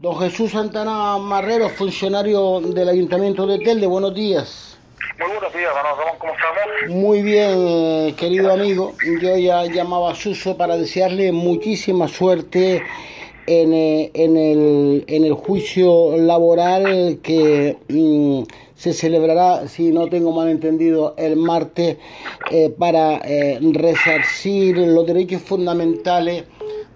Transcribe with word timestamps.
Don 0.00 0.16
Jesús 0.20 0.52
Santana 0.52 1.18
Marrero, 1.18 1.68
funcionario 1.70 2.60
del 2.60 2.88
Ayuntamiento 2.88 3.48
de 3.48 3.58
Telde, 3.58 3.84
buenos 3.88 4.14
días. 4.14 4.78
Muy 5.18 5.28
buenos 5.28 5.52
días, 5.52 5.72
¿cómo 6.20 6.32
estamos? 6.34 6.96
Muy 6.96 7.22
bien, 7.22 8.14
querido 8.14 8.52
amigo. 8.52 8.94
Yo 9.20 9.36
ya 9.36 9.64
llamaba 9.64 10.12
a 10.12 10.14
Suso 10.14 10.56
para 10.56 10.76
desearle 10.76 11.32
muchísima 11.32 12.06
suerte 12.06 12.80
en, 13.48 13.72
eh, 13.72 14.12
en, 14.14 14.36
el, 14.36 15.04
en 15.08 15.24
el 15.24 15.32
juicio 15.32 16.16
laboral 16.16 17.18
que 17.20 17.78
mm, 17.88 18.42
se 18.76 18.92
celebrará, 18.92 19.66
si 19.66 19.90
no 19.90 20.06
tengo 20.06 20.30
mal 20.30 20.48
entendido, 20.48 21.16
el 21.18 21.34
martes 21.34 21.96
eh, 22.52 22.70
para 22.70 23.16
eh, 23.24 23.58
resarcir 23.72 24.78
los 24.78 25.04
derechos 25.04 25.42
fundamentales 25.42 26.44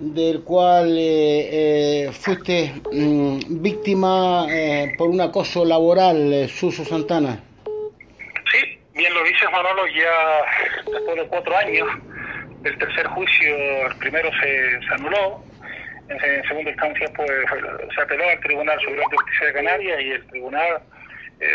del 0.03 0.43
cual 0.43 0.99
eh, 0.99 2.07
eh 2.07 2.13
fuiste 2.13 2.75
mm, 2.91 3.63
víctima 3.63 4.47
eh, 4.51 4.95
por 4.99 5.09
un 5.09 5.21
acoso 5.21 5.65
laboral, 5.65 6.33
eh, 6.33 6.49
Suso 6.49 6.85
Santana. 6.85 7.39
Sí, 8.51 8.79
bien 8.95 9.15
lo 9.15 9.23
dices 9.23 9.49
Manolo, 9.53 9.87
ya 9.87 10.91
después 10.91 11.17
de 11.17 11.27
cuatro 11.29 11.57
años, 11.57 11.89
el 12.65 12.79
tercer 12.79 13.07
juicio, 13.07 13.57
el 13.87 13.97
primero 13.99 14.29
se, 14.41 14.93
anuló, 14.93 15.45
en, 16.09 16.43
segunda 16.49 16.71
instancia 16.71 17.09
pues 17.15 17.31
se 17.95 18.03
apeló 18.03 18.29
al 18.29 18.41
Tribunal 18.41 18.81
Superior 18.81 19.09
de 19.09 19.17
Justicia 19.17 19.47
de 19.47 19.53
Canarias 19.53 20.01
y 20.03 20.11
el 20.11 20.27
Tribunal 20.27 20.83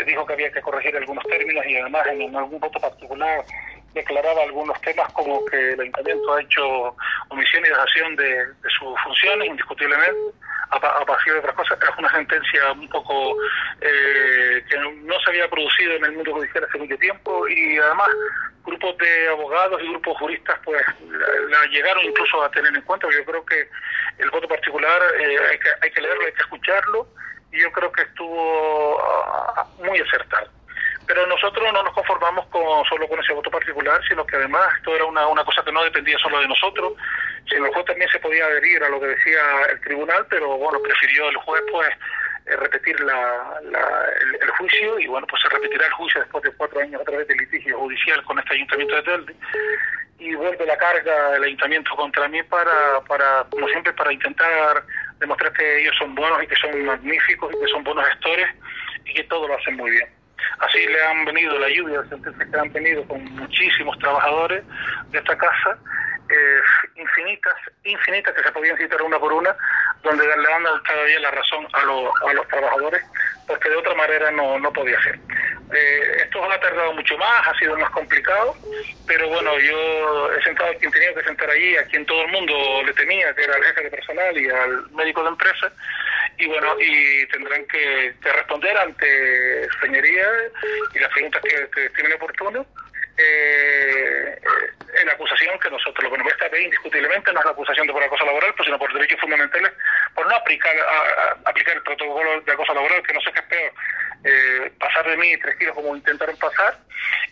dijo 0.06 0.26
que 0.26 0.32
había 0.34 0.52
que 0.52 0.60
corregir 0.60 0.94
algunos 0.96 1.24
términos 1.24 1.64
y 1.66 1.76
además 1.76 2.06
en 2.12 2.36
algún 2.36 2.60
voto 2.60 2.78
particular 2.78 3.42
declaraba 3.94 4.42
algunos 4.42 4.80
temas 4.82 5.12
como 5.12 5.44
que 5.46 5.72
el 5.72 5.80
ayuntamiento 5.80 6.34
ha 6.34 6.42
hecho 6.42 6.96
omisión 7.28 7.64
y 7.64 7.68
dejación 7.68 8.16
de, 8.16 8.46
sus 8.78 9.00
funciones, 9.02 9.48
indiscutiblemente, 9.48 10.36
a, 10.70 11.04
partir 11.04 11.32
de 11.32 11.38
otras 11.38 11.54
cosas. 11.54 11.78
Es 11.80 11.98
una 11.98 12.10
sentencia 12.12 12.72
un 12.72 12.88
poco 12.88 13.36
eh, 13.80 14.62
que 14.68 14.76
no 14.78 15.20
se 15.20 15.30
había 15.30 15.48
producido 15.48 15.92
en 15.94 16.04
el 16.04 16.12
mundo 16.12 16.34
judicial 16.34 16.64
hace 16.64 16.78
mucho 16.78 16.96
tiempo 16.98 17.48
y 17.48 17.78
además 17.78 18.08
grupos 18.64 18.98
de 18.98 19.28
abogados 19.28 19.80
y 19.82 19.88
grupos 19.88 20.18
juristas 20.18 20.58
pues 20.62 20.82
la, 21.00 21.64
llegaron 21.70 22.04
incluso 22.04 22.42
a 22.42 22.50
tener 22.50 22.74
en 22.74 22.82
cuenta. 22.82 23.08
Yo 23.10 23.24
creo 23.24 23.44
que 23.46 23.68
el 24.18 24.30
voto 24.30 24.46
particular 24.46 25.00
eh, 25.18 25.38
hay, 25.50 25.58
que, 25.58 25.68
hay 25.80 25.90
que 25.90 26.00
leerlo, 26.02 26.26
hay 26.26 26.32
que 26.32 26.42
escucharlo 26.42 27.08
y 27.50 27.62
yo 27.62 27.72
creo 27.72 27.90
que 27.90 28.02
estuvo 28.02 29.00
ah, 29.00 29.66
muy 29.78 29.98
acertado 29.98 30.57
pero 31.08 31.26
nosotros 31.26 31.72
no 31.72 31.82
nos 31.82 31.94
conformamos 31.94 32.46
con 32.48 32.84
solo 32.84 33.08
con 33.08 33.18
ese 33.18 33.32
voto 33.32 33.50
particular, 33.50 33.98
sino 34.06 34.26
que 34.26 34.36
además 34.36 34.68
esto 34.76 34.94
era 34.94 35.06
una, 35.06 35.26
una 35.26 35.42
cosa 35.42 35.64
que 35.64 35.72
no 35.72 35.82
dependía 35.82 36.18
solo 36.18 36.38
de 36.38 36.48
nosotros, 36.48 36.92
sino 37.48 37.72
juez 37.72 37.86
también 37.86 38.10
se 38.10 38.20
podía 38.20 38.44
adherir 38.44 38.84
a 38.84 38.90
lo 38.90 39.00
que 39.00 39.06
decía 39.06 39.40
el 39.72 39.80
tribunal, 39.80 40.26
pero 40.28 40.58
bueno, 40.58 40.78
prefirió 40.82 41.30
el 41.30 41.36
juez 41.36 41.62
pues 41.72 41.88
eh, 42.44 42.56
repetir 42.56 43.00
la, 43.00 43.58
el, 43.62 44.50
juicio 44.58 44.98
y 44.98 45.06
bueno, 45.06 45.26
pues 45.26 45.40
se 45.40 45.48
repetirá 45.48 45.86
el 45.86 45.92
juicio 45.92 46.20
después 46.20 46.44
de 46.44 46.52
cuatro 46.52 46.80
años 46.80 47.00
a 47.00 47.04
través 47.04 47.26
del 47.26 47.38
litigio 47.38 47.78
judicial 47.78 48.22
con 48.24 48.38
este 48.38 48.54
ayuntamiento 48.54 48.96
de 48.96 49.02
Telde 49.02 49.34
y 50.18 50.34
vuelve 50.34 50.66
la 50.66 50.76
carga 50.76 51.30
del 51.30 51.44
ayuntamiento 51.44 51.96
contra 51.96 52.28
mí 52.28 52.42
para, 52.42 53.00
para, 53.08 53.44
como 53.50 53.66
siempre, 53.68 53.94
para 53.94 54.12
intentar 54.12 54.84
demostrar 55.20 55.52
que 55.54 55.80
ellos 55.80 55.94
son 55.96 56.14
buenos 56.14 56.42
y 56.42 56.46
que 56.46 56.56
son 56.56 56.84
magníficos 56.84 57.50
y 57.54 57.64
que 57.64 57.70
son 57.70 57.82
buenos 57.82 58.04
gestores 58.08 58.48
y 59.06 59.14
que 59.14 59.24
todo 59.24 59.48
lo 59.48 59.56
hacen 59.56 59.76
muy 59.76 59.90
bien. 59.90 60.17
Así 60.78 60.86
le 60.86 61.02
han 61.02 61.24
venido 61.24 61.58
la 61.58 61.68
lluvia 61.70 62.02
de 62.02 62.08
sentencias 62.08 62.48
que 62.48 62.56
han 62.56 62.72
venido 62.72 63.04
con 63.08 63.24
muchísimos 63.34 63.98
trabajadores 63.98 64.62
de 65.10 65.18
esta 65.18 65.36
casa, 65.36 65.76
eh, 66.30 66.60
infinitas, 66.94 67.54
infinitas 67.82 68.32
que 68.32 68.44
se 68.44 68.52
podían 68.52 68.76
citar 68.76 69.02
una 69.02 69.18
por 69.18 69.32
una, 69.32 69.56
donde 70.04 70.24
le 70.24 70.30
dan 70.36 70.62
cada 70.84 71.04
día 71.04 71.18
la 71.18 71.32
razón 71.32 71.66
a, 71.72 71.80
a 71.80 72.32
los 72.32 72.46
trabajadores, 72.46 73.02
porque 73.48 73.70
de 73.70 73.76
otra 73.76 73.94
manera 73.96 74.30
no, 74.30 74.60
no 74.60 74.72
podía 74.72 75.02
ser. 75.02 75.18
Eh, 75.74 76.22
esto 76.22 76.44
ha 76.44 76.60
tardado 76.60 76.92
mucho 76.92 77.18
más, 77.18 77.48
ha 77.48 77.58
sido 77.58 77.76
más 77.76 77.90
complicado, 77.90 78.54
pero 79.04 79.28
bueno, 79.30 79.58
yo 79.58 80.32
he 80.32 80.42
sentado 80.44 80.70
a 80.70 80.74
quien 80.74 80.92
tenía 80.92 81.12
que 81.12 81.24
sentar 81.24 81.50
allí, 81.50 81.76
a 81.76 81.86
quien 81.86 82.06
todo 82.06 82.22
el 82.22 82.30
mundo 82.30 82.54
le 82.86 82.92
temía, 82.92 83.34
que 83.34 83.42
era 83.42 83.56
el 83.56 83.64
jefe 83.64 83.82
de 83.82 83.90
personal 83.90 84.38
y 84.38 84.48
al 84.48 84.90
médico 84.92 85.24
de 85.24 85.28
empresa, 85.30 85.72
y 86.38 86.46
bueno, 86.46 86.74
y 86.80 87.26
tendrán 87.26 87.64
que, 87.66 88.14
responder 88.22 88.76
ante 88.76 89.68
señoría 89.80 90.26
y 90.94 90.98
las 90.98 91.12
preguntas 91.12 91.42
que, 91.42 91.68
que 91.70 91.86
estimen 91.86 92.12
oportuno. 92.14 92.66
Eh, 93.20 94.38
en 95.00 95.06
la 95.06 95.12
acusación 95.12 95.58
que 95.58 95.70
nosotros, 95.70 96.04
lo 96.04 96.10
que 96.10 96.18
nos 96.18 96.32
esta 96.32 96.58
indiscutiblemente 96.58 97.32
no 97.32 97.40
es 97.40 97.46
la 97.46 97.50
acusación 97.50 97.86
de 97.86 97.92
por 97.92 98.02
acoso 98.02 98.24
laboral, 98.24 98.54
pues, 98.56 98.66
sino 98.66 98.78
por 98.78 98.92
derechos 98.92 99.20
fundamentales, 99.20 99.72
por 100.14 100.26
no 100.28 100.36
aplicar 100.36 100.74
aplicar 101.44 101.76
el 101.76 101.82
protocolo 101.82 102.40
de 102.40 102.52
acoso 102.52 102.74
laboral, 102.74 103.02
que 103.02 103.12
no 103.12 103.20
sé 103.20 103.32
qué 103.32 103.40
es 103.40 103.46
peor, 103.46 103.72
eh, 104.24 104.72
pasar 104.78 105.08
de 105.08 105.16
mí 105.16 105.36
tres 105.38 105.56
kilos 105.56 105.74
como 105.74 105.96
intentaron 105.96 106.36
pasar, 106.36 106.78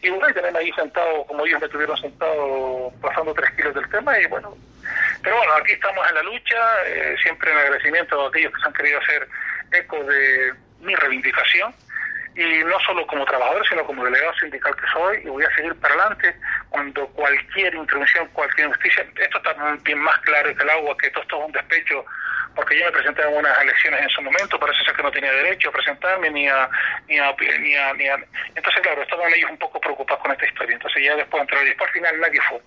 y 0.02 0.10
bueno, 0.10 0.28
y 0.28 0.34
también 0.34 0.56
ahí 0.56 0.72
sentado, 0.72 1.24
como 1.26 1.46
ellos 1.46 1.60
me 1.60 1.68
tuvieron 1.68 1.96
sentado 1.96 2.92
pasando 3.00 3.32
tres 3.34 3.50
kilos 3.52 3.74
del 3.74 3.88
tema, 3.88 4.18
y 4.20 4.26
bueno, 4.26 4.56
pero 5.26 5.38
bueno, 5.38 5.54
aquí 5.54 5.72
estamos 5.72 6.08
en 6.08 6.14
la 6.14 6.22
lucha, 6.22 6.86
eh, 6.86 7.16
siempre 7.20 7.50
en 7.50 7.58
agradecimiento 7.58 8.24
a 8.24 8.28
aquellos 8.28 8.52
que 8.52 8.60
se 8.60 8.66
han 8.68 8.72
querido 8.74 9.00
hacer 9.00 9.28
eco 9.72 10.04
de 10.04 10.54
mi 10.78 10.94
reivindicación, 10.94 11.74
y 12.36 12.62
no 12.62 12.78
solo 12.86 13.04
como 13.08 13.24
trabajador, 13.24 13.66
sino 13.66 13.84
como 13.84 14.04
delegado 14.04 14.32
sindical 14.34 14.76
que 14.76 14.86
soy, 14.86 15.22
y 15.24 15.28
voy 15.28 15.42
a 15.42 15.56
seguir 15.56 15.74
para 15.80 15.94
adelante 15.94 16.32
cuando 16.68 17.08
cualquier 17.08 17.74
intervención, 17.74 18.28
cualquier 18.34 18.68
injusticia, 18.68 19.04
esto 19.16 19.38
está 19.38 19.52
bien 19.82 19.98
más 19.98 20.16
claro 20.20 20.54
que 20.54 20.62
el 20.62 20.70
agua, 20.70 20.96
que 20.96 21.08
esto 21.08 21.20
es 21.20 21.32
un 21.32 21.50
despecho, 21.50 22.04
porque 22.54 22.78
yo 22.78 22.84
me 22.84 22.92
presenté 22.92 23.22
en 23.22 23.34
unas 23.34 23.60
elecciones 23.62 24.02
en 24.02 24.10
su 24.10 24.22
momento, 24.22 24.60
parece 24.60 24.84
ser 24.84 24.94
que 24.94 25.02
no 25.02 25.10
tenía 25.10 25.32
derecho 25.32 25.70
a 25.70 25.72
presentarme 25.72 26.30
ni 26.30 26.46
a, 26.46 26.70
ni 27.08 27.18
a, 27.18 27.34
ni 27.58 27.74
a, 27.74 27.92
ni 27.94 28.08
a... 28.08 28.16
Entonces, 28.54 28.80
claro, 28.80 29.02
estaban 29.02 29.34
ellos 29.34 29.50
un 29.50 29.58
poco 29.58 29.80
preocupados 29.80 30.22
con 30.22 30.30
esta 30.30 30.46
historia, 30.46 30.74
entonces 30.74 31.02
ya 31.02 31.16
después 31.16 31.40
entró 31.40 31.60
y 31.64 31.66
después 31.66 31.88
al 31.88 31.94
final 31.94 32.20
nadie 32.20 32.40
fue 32.42 32.60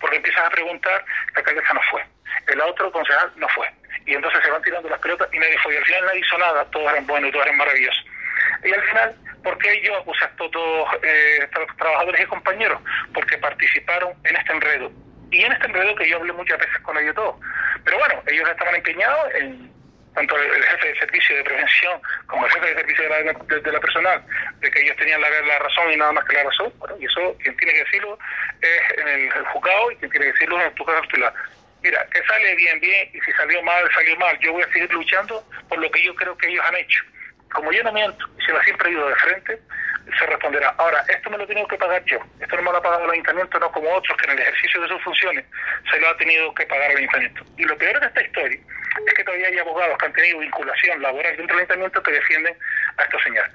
porque 0.00 0.16
empiezas 0.16 0.44
a 0.44 0.50
preguntar, 0.50 1.04
la 1.34 1.38
alcaldesa 1.38 1.74
no 1.74 1.80
fue, 1.90 2.04
el 2.48 2.60
otro 2.60 2.92
concejal 2.92 3.32
no 3.36 3.48
fue, 3.48 3.68
y 4.06 4.14
entonces 4.14 4.42
se 4.42 4.50
van 4.50 4.62
tirando 4.62 4.88
las 4.88 5.00
pelotas 5.00 5.28
y 5.32 5.38
nadie 5.38 5.58
fue, 5.58 5.74
y 5.74 5.76
al 5.76 5.84
final 5.84 6.06
nadie 6.06 6.20
hizo 6.20 6.38
nada, 6.38 6.64
todos 6.70 6.90
eran 6.90 7.06
buenos 7.06 7.30
todos 7.32 7.46
eran 7.46 7.58
maravillosos. 7.58 8.04
Y 8.62 8.72
al 8.72 8.82
final, 8.82 9.14
¿por 9.42 9.58
qué 9.58 9.80
yo 9.82 9.96
acusé 9.96 10.24
a 10.24 10.30
todos 10.36 10.88
eh, 11.02 11.48
trabajadores 11.78 12.20
y 12.20 12.26
compañeros? 12.26 12.80
Porque 13.12 13.38
participaron 13.38 14.12
en 14.24 14.36
este 14.36 14.52
enredo. 14.52 14.90
Y 15.30 15.42
en 15.42 15.52
este 15.52 15.66
enredo 15.66 15.94
que 15.96 16.08
yo 16.08 16.16
hablé 16.16 16.32
muchas 16.32 16.58
veces 16.58 16.78
con 16.80 16.96
ellos 16.98 17.14
todos. 17.14 17.36
Pero 17.84 17.98
bueno, 17.98 18.22
ellos 18.26 18.48
estaban 18.48 18.74
empeñados 18.74 19.34
en 19.34 19.72
tanto 20.14 20.36
el 20.36 20.62
jefe 20.62 20.88
de 20.88 20.98
servicio 20.98 21.36
de 21.36 21.44
prevención 21.44 22.00
como 22.26 22.46
el 22.46 22.52
jefe 22.52 22.66
de 22.66 22.74
servicio 22.74 23.04
de 23.04 23.72
la, 23.72 23.80
personal, 23.80 24.22
de 24.60 24.70
que 24.70 24.80
ellos 24.80 24.96
tenían 24.96 25.20
la, 25.20 25.58
razón 25.58 25.92
y 25.92 25.96
nada 25.96 26.12
más 26.12 26.24
que 26.24 26.36
la 26.36 26.44
razón, 26.44 26.72
bueno, 26.78 26.96
y 27.00 27.06
eso 27.06 27.36
quien 27.42 27.56
tiene 27.56 27.72
que 27.74 27.84
decirlo 27.84 28.18
es 28.60 28.98
en 28.98 29.08
el, 29.08 29.30
juzgado 29.46 29.90
y 29.90 29.96
quien 29.96 30.10
tiene 30.10 30.26
que 30.26 30.32
decirlo 30.32 30.60
es 30.60 30.66
en 30.66 30.74
tu 30.74 30.84
titular. 31.02 31.34
Mira, 31.82 32.06
que 32.10 32.22
sale 32.24 32.54
bien, 32.54 32.80
bien, 32.80 33.10
y 33.12 33.20
si 33.20 33.32
salió 33.32 33.62
mal, 33.62 33.84
salió 33.92 34.16
mal. 34.16 34.38
Yo 34.38 34.52
voy 34.52 34.62
a 34.62 34.72
seguir 34.72 34.90
luchando 34.92 35.44
por 35.68 35.78
lo 35.78 35.90
que 35.90 36.02
yo 36.02 36.14
creo 36.14 36.34
que 36.38 36.48
ellos 36.48 36.64
han 36.66 36.76
hecho. 36.76 37.04
Como 37.52 37.70
yo 37.72 37.82
no 37.82 37.92
miento, 37.92 38.26
y 38.38 38.42
se 38.42 38.52
lo 38.52 38.62
siempre 38.62 38.90
ido 38.90 39.06
de 39.06 39.14
frente, 39.16 39.60
se 40.18 40.26
responderá. 40.26 40.74
Ahora, 40.78 41.04
esto 41.08 41.30
me 41.30 41.38
lo 41.38 41.46
tengo 41.46 41.66
que 41.66 41.76
pagar 41.76 42.04
yo. 42.04 42.18
Esto 42.40 42.56
no 42.56 42.62
me 42.62 42.72
lo 42.72 42.78
ha 42.78 42.82
pagado 42.82 43.04
el 43.04 43.10
ayuntamiento, 43.12 43.58
no 43.58 43.72
como 43.72 43.90
otros 43.92 44.16
que 44.18 44.30
en 44.30 44.32
el 44.32 44.40
ejercicio 44.40 44.80
de 44.82 44.88
sus 44.88 45.02
funciones 45.02 45.44
se 45.90 45.98
lo 46.00 46.08
ha 46.08 46.16
tenido 46.16 46.54
que 46.54 46.66
pagar 46.66 46.90
el 46.90 46.98
ayuntamiento. 46.98 47.44
Y 47.56 47.64
lo 47.64 47.76
peor 47.78 48.00
de 48.00 48.06
esta 48.06 48.22
historia 48.22 48.58
es 49.06 49.14
que 49.14 49.24
todavía 49.24 49.48
hay 49.48 49.58
abogados 49.58 49.98
que 49.98 50.06
han 50.06 50.12
tenido 50.12 50.38
vinculación 50.38 51.02
laboral 51.02 51.36
dentro 51.36 51.56
del 51.56 51.64
ayuntamiento 51.64 52.02
que 52.02 52.12
defienden 52.12 52.56
a 52.96 53.02
estos 53.02 53.22
señores. 53.22 53.50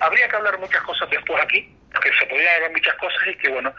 Habría 0.00 0.28
que 0.28 0.36
hablar 0.36 0.58
muchas 0.58 0.82
cosas 0.82 1.08
después 1.10 1.42
aquí, 1.42 1.76
que 2.00 2.12
se 2.12 2.26
podrían 2.26 2.54
hablar 2.54 2.72
muchas 2.72 2.94
cosas 2.96 3.20
y 3.26 3.34
que, 3.36 3.48
bueno, 3.48 3.74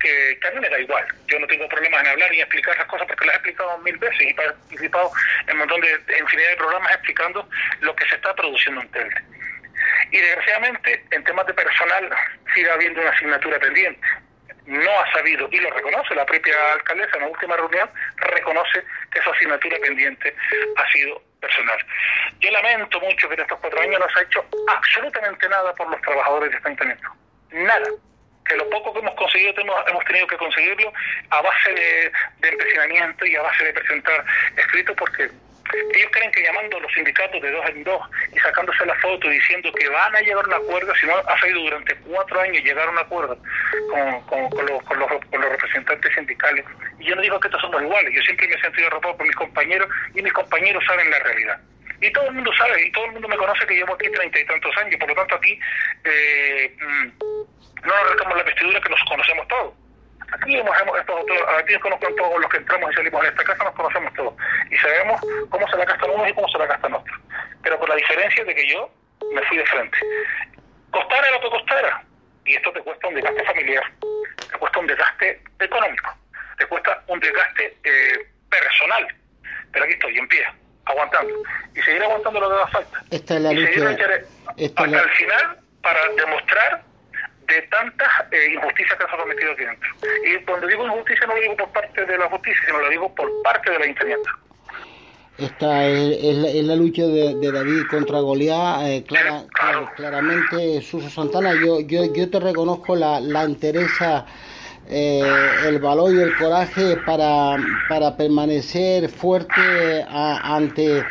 que, 0.00 0.38
a 0.46 0.50
mí 0.52 0.60
me 0.60 0.68
da 0.68 0.78
igual. 0.78 1.06
Yo 1.26 1.38
no 1.38 1.46
tengo 1.46 1.68
problemas 1.68 2.00
en 2.02 2.06
hablar 2.08 2.32
y 2.34 2.40
explicar 2.40 2.76
las 2.76 2.86
cosas 2.86 3.06
porque 3.06 3.26
las 3.26 3.34
he 3.34 3.38
explicado 3.38 3.78
mil 3.78 3.96
veces 3.98 4.20
y 4.20 4.28
he 4.30 4.34
participado 4.34 5.10
en 5.46 5.52
un 5.52 5.58
montón 5.58 5.80
de, 5.80 6.18
infinidad 6.20 6.50
de 6.50 6.56
programas 6.56 6.92
explicando 6.92 7.48
lo 7.80 7.96
que 7.96 8.06
se 8.06 8.14
está 8.14 8.34
produciendo 8.34 8.80
en 8.82 8.88
Telde. 8.90 9.35
Y 10.16 10.18
desgraciadamente, 10.18 11.04
en 11.10 11.24
temas 11.24 11.46
de 11.46 11.52
personal, 11.52 12.08
sigue 12.54 12.70
habiendo 12.70 13.02
una 13.02 13.10
asignatura 13.10 13.58
pendiente 13.58 14.06
no 14.66 14.90
ha 15.00 15.12
sabido, 15.12 15.48
y 15.52 15.60
lo 15.60 15.70
reconoce 15.70 16.14
la 16.14 16.26
propia 16.26 16.54
alcaldesa 16.72 17.16
en 17.16 17.22
la 17.22 17.28
última 17.28 17.56
reunión, 17.56 17.88
reconoce 18.16 18.82
que 19.12 19.20
esa 19.20 19.30
asignatura 19.30 19.78
pendiente 19.78 20.34
ha 20.76 20.90
sido 20.90 21.22
personal. 21.40 21.78
Yo 22.40 22.50
lamento 22.50 23.00
mucho 23.00 23.28
que 23.28 23.34
en 23.34 23.40
estos 23.42 23.60
cuatro 23.60 23.80
años 23.80 24.00
no 24.00 24.08
se 24.08 24.18
ha 24.18 24.22
hecho 24.22 24.44
absolutamente 24.66 25.48
nada 25.48 25.72
por 25.74 25.88
los 25.88 26.00
trabajadores 26.02 26.50
de 26.50 26.56
este 26.56 26.68
ayuntamiento. 26.68 27.08
Nada. 27.52 27.86
Que 28.44 28.56
lo 28.56 28.68
poco 28.70 28.92
que 28.92 29.00
hemos 29.00 29.14
conseguido 29.14 29.54
hemos, 29.60 30.04
tenido 30.04 30.26
que 30.26 30.36
conseguirlo 30.36 30.92
a 31.30 31.42
base 31.42 31.72
de, 31.72 32.12
de 32.38 32.48
empecinamiento 32.48 33.24
y 33.24 33.36
a 33.36 33.42
base 33.42 33.64
de 33.66 33.72
presentar 33.72 34.24
escritos 34.56 34.96
porque 34.96 35.30
ellos 35.94 36.10
creen 36.12 36.30
que 36.32 36.42
llamando 36.42 36.76
a 36.76 36.80
los 36.80 36.92
sindicatos 36.92 37.40
de 37.40 37.50
dos 37.50 37.68
en 37.68 37.84
dos 37.84 38.02
y 38.32 38.38
sacándose 38.38 38.86
la 38.86 38.94
foto 38.96 39.28
diciendo 39.28 39.72
que 39.72 39.88
van 39.88 40.14
a 40.14 40.20
llegar 40.20 40.44
a 40.44 40.48
un 40.48 40.54
acuerdo, 40.54 40.94
si 40.96 41.06
no 41.06 41.16
ha 41.16 41.40
salido 41.40 41.60
durante 41.60 41.96
cuatro 41.96 42.40
años 42.40 42.62
llegar 42.62 42.88
a 42.88 42.90
un 42.90 42.98
acuerdo 42.98 43.38
con, 43.90 44.48
con, 44.50 44.66
los, 44.66 44.82
con, 44.84 44.98
los, 44.98 45.08
con 45.08 45.40
los 45.40 45.50
representantes 45.50 46.14
sindicales. 46.14 46.64
Y 46.98 47.04
yo 47.04 47.16
no 47.16 47.22
digo 47.22 47.40
que 47.40 47.48
estos 47.48 47.60
somos 47.60 47.82
iguales, 47.82 48.14
yo 48.14 48.22
siempre 48.22 48.48
me 48.48 48.54
he 48.54 48.60
sentido 48.60 48.86
arropado 48.88 49.16
por 49.16 49.26
mis 49.26 49.36
compañeros 49.36 49.88
y 50.14 50.22
mis 50.22 50.32
compañeros 50.32 50.84
saben 50.86 51.10
la 51.10 51.18
realidad. 51.20 51.60
Y 52.00 52.12
todo 52.12 52.26
el 52.26 52.34
mundo 52.34 52.52
sabe, 52.58 52.86
y 52.86 52.92
todo 52.92 53.06
el 53.06 53.12
mundo 53.12 53.28
me 53.28 53.36
conoce 53.36 53.66
que 53.66 53.74
llevo 53.74 53.94
aquí 53.94 54.10
treinta 54.10 54.38
y 54.38 54.44
tantos 54.44 54.76
años, 54.76 54.96
por 55.00 55.08
lo 55.08 55.14
tanto 55.14 55.34
aquí 55.36 55.58
eh, 56.04 56.76
mm, 56.78 57.06
no 57.82 57.86
nos 57.86 58.04
arrancamos 58.04 58.36
la 58.36 58.42
vestidura 58.42 58.80
que 58.80 58.90
nos 58.90 59.02
conocemos 59.04 59.48
todos. 59.48 59.85
Aquí 60.32 60.56
hemos, 60.56 60.80
hemos 60.80 61.06
todos, 61.06 61.24
aquí 61.58 61.72
nos 61.72 61.82
conocen 61.82 62.16
todos 62.16 62.40
los 62.40 62.50
que 62.50 62.56
entramos 62.58 62.90
y 62.90 62.94
salimos 62.94 63.22
de 63.22 63.28
esta 63.28 63.44
casa, 63.44 63.64
nos 63.64 63.74
conocemos 63.74 64.12
todos. 64.14 64.34
Y 64.70 64.76
sabemos 64.76 65.20
cómo 65.50 65.68
se 65.68 65.76
la 65.76 65.84
gastan 65.84 66.10
unos 66.10 66.28
y 66.28 66.32
cómo 66.34 66.48
se 66.48 66.58
la 66.58 66.66
gastan 66.66 66.94
otros. 66.94 67.20
Pero 67.62 67.78
con 67.78 67.88
la 67.88 67.94
diferencia 67.96 68.44
de 68.44 68.54
que 68.54 68.68
yo 68.68 68.90
me 69.32 69.42
fui 69.42 69.56
de 69.56 69.66
frente. 69.66 69.98
Costara 70.90 71.30
lo 71.30 71.40
que 71.40 71.50
costara. 71.50 72.02
Y 72.44 72.54
esto 72.54 72.72
te 72.72 72.80
cuesta 72.80 73.08
un 73.08 73.14
desgaste 73.14 73.44
familiar, 73.44 73.82
te 74.52 74.58
cuesta 74.58 74.78
un 74.78 74.86
desgaste 74.86 75.42
económico, 75.58 76.14
te 76.58 76.66
cuesta 76.66 77.02
un 77.08 77.18
desgaste 77.18 77.76
eh, 77.82 78.28
personal. 78.48 79.06
Pero 79.72 79.84
aquí 79.84 79.94
estoy, 79.94 80.16
en 80.16 80.28
pie, 80.28 80.46
aguantando. 80.84 81.34
Y 81.74 81.82
seguir 81.82 82.02
aguantando 82.02 82.40
lo 82.40 82.48
que 82.48 82.54
haga 82.54 82.66
falta. 82.68 83.02
Esta 83.10 83.34
es 83.34 83.40
la 83.40 83.52
y 83.52 83.66
seguir 83.66 83.84
hasta 83.84 84.84
el 84.84 85.10
final 85.10 85.58
para 85.82 86.08
demostrar 86.16 86.82
de 87.46 87.62
tantas 87.62 88.08
eh, 88.32 88.54
injusticias 88.54 88.98
que 88.98 89.04
se 89.06 89.12
han 89.12 89.18
cometido 89.18 89.52
aquí 89.52 89.64
dentro. 89.64 89.88
Y 90.24 90.44
cuando 90.44 90.66
digo 90.66 90.86
injusticia 90.86 91.26
no 91.26 91.34
lo 91.34 91.40
digo 91.40 91.56
por 91.56 91.72
parte 91.72 92.04
de 92.04 92.18
la 92.18 92.28
justicia, 92.28 92.62
sino 92.66 92.80
lo 92.80 92.90
digo 92.90 93.14
por 93.14 93.42
parte 93.42 93.70
del 93.70 93.82
ayuntamiento. 93.82 94.30
Esta 95.38 95.86
es, 95.86 96.64
la, 96.64 96.76
lucha 96.76 97.02
de, 97.02 97.52
David 97.52 97.82
contra 97.90 98.20
Goliat. 98.20 98.86
Eh, 98.86 99.04
clara, 99.06 99.44
claramente, 99.94 100.80
Suso 100.80 101.10
Santana, 101.10 101.52
yo, 101.52 101.80
yo, 101.80 102.10
yo 102.14 102.30
te 102.30 102.40
reconozco 102.40 102.96
la, 102.96 103.20
la 103.20 103.42
entereza, 103.42 104.24
eh, 104.88 105.22
el 105.66 105.78
valor 105.78 106.14
y 106.14 106.20
el 106.20 106.34
coraje 106.36 106.96
para, 107.04 107.58
para 107.86 108.16
permanecer 108.16 109.10
fuerte 109.10 110.02
ante 110.08 111.04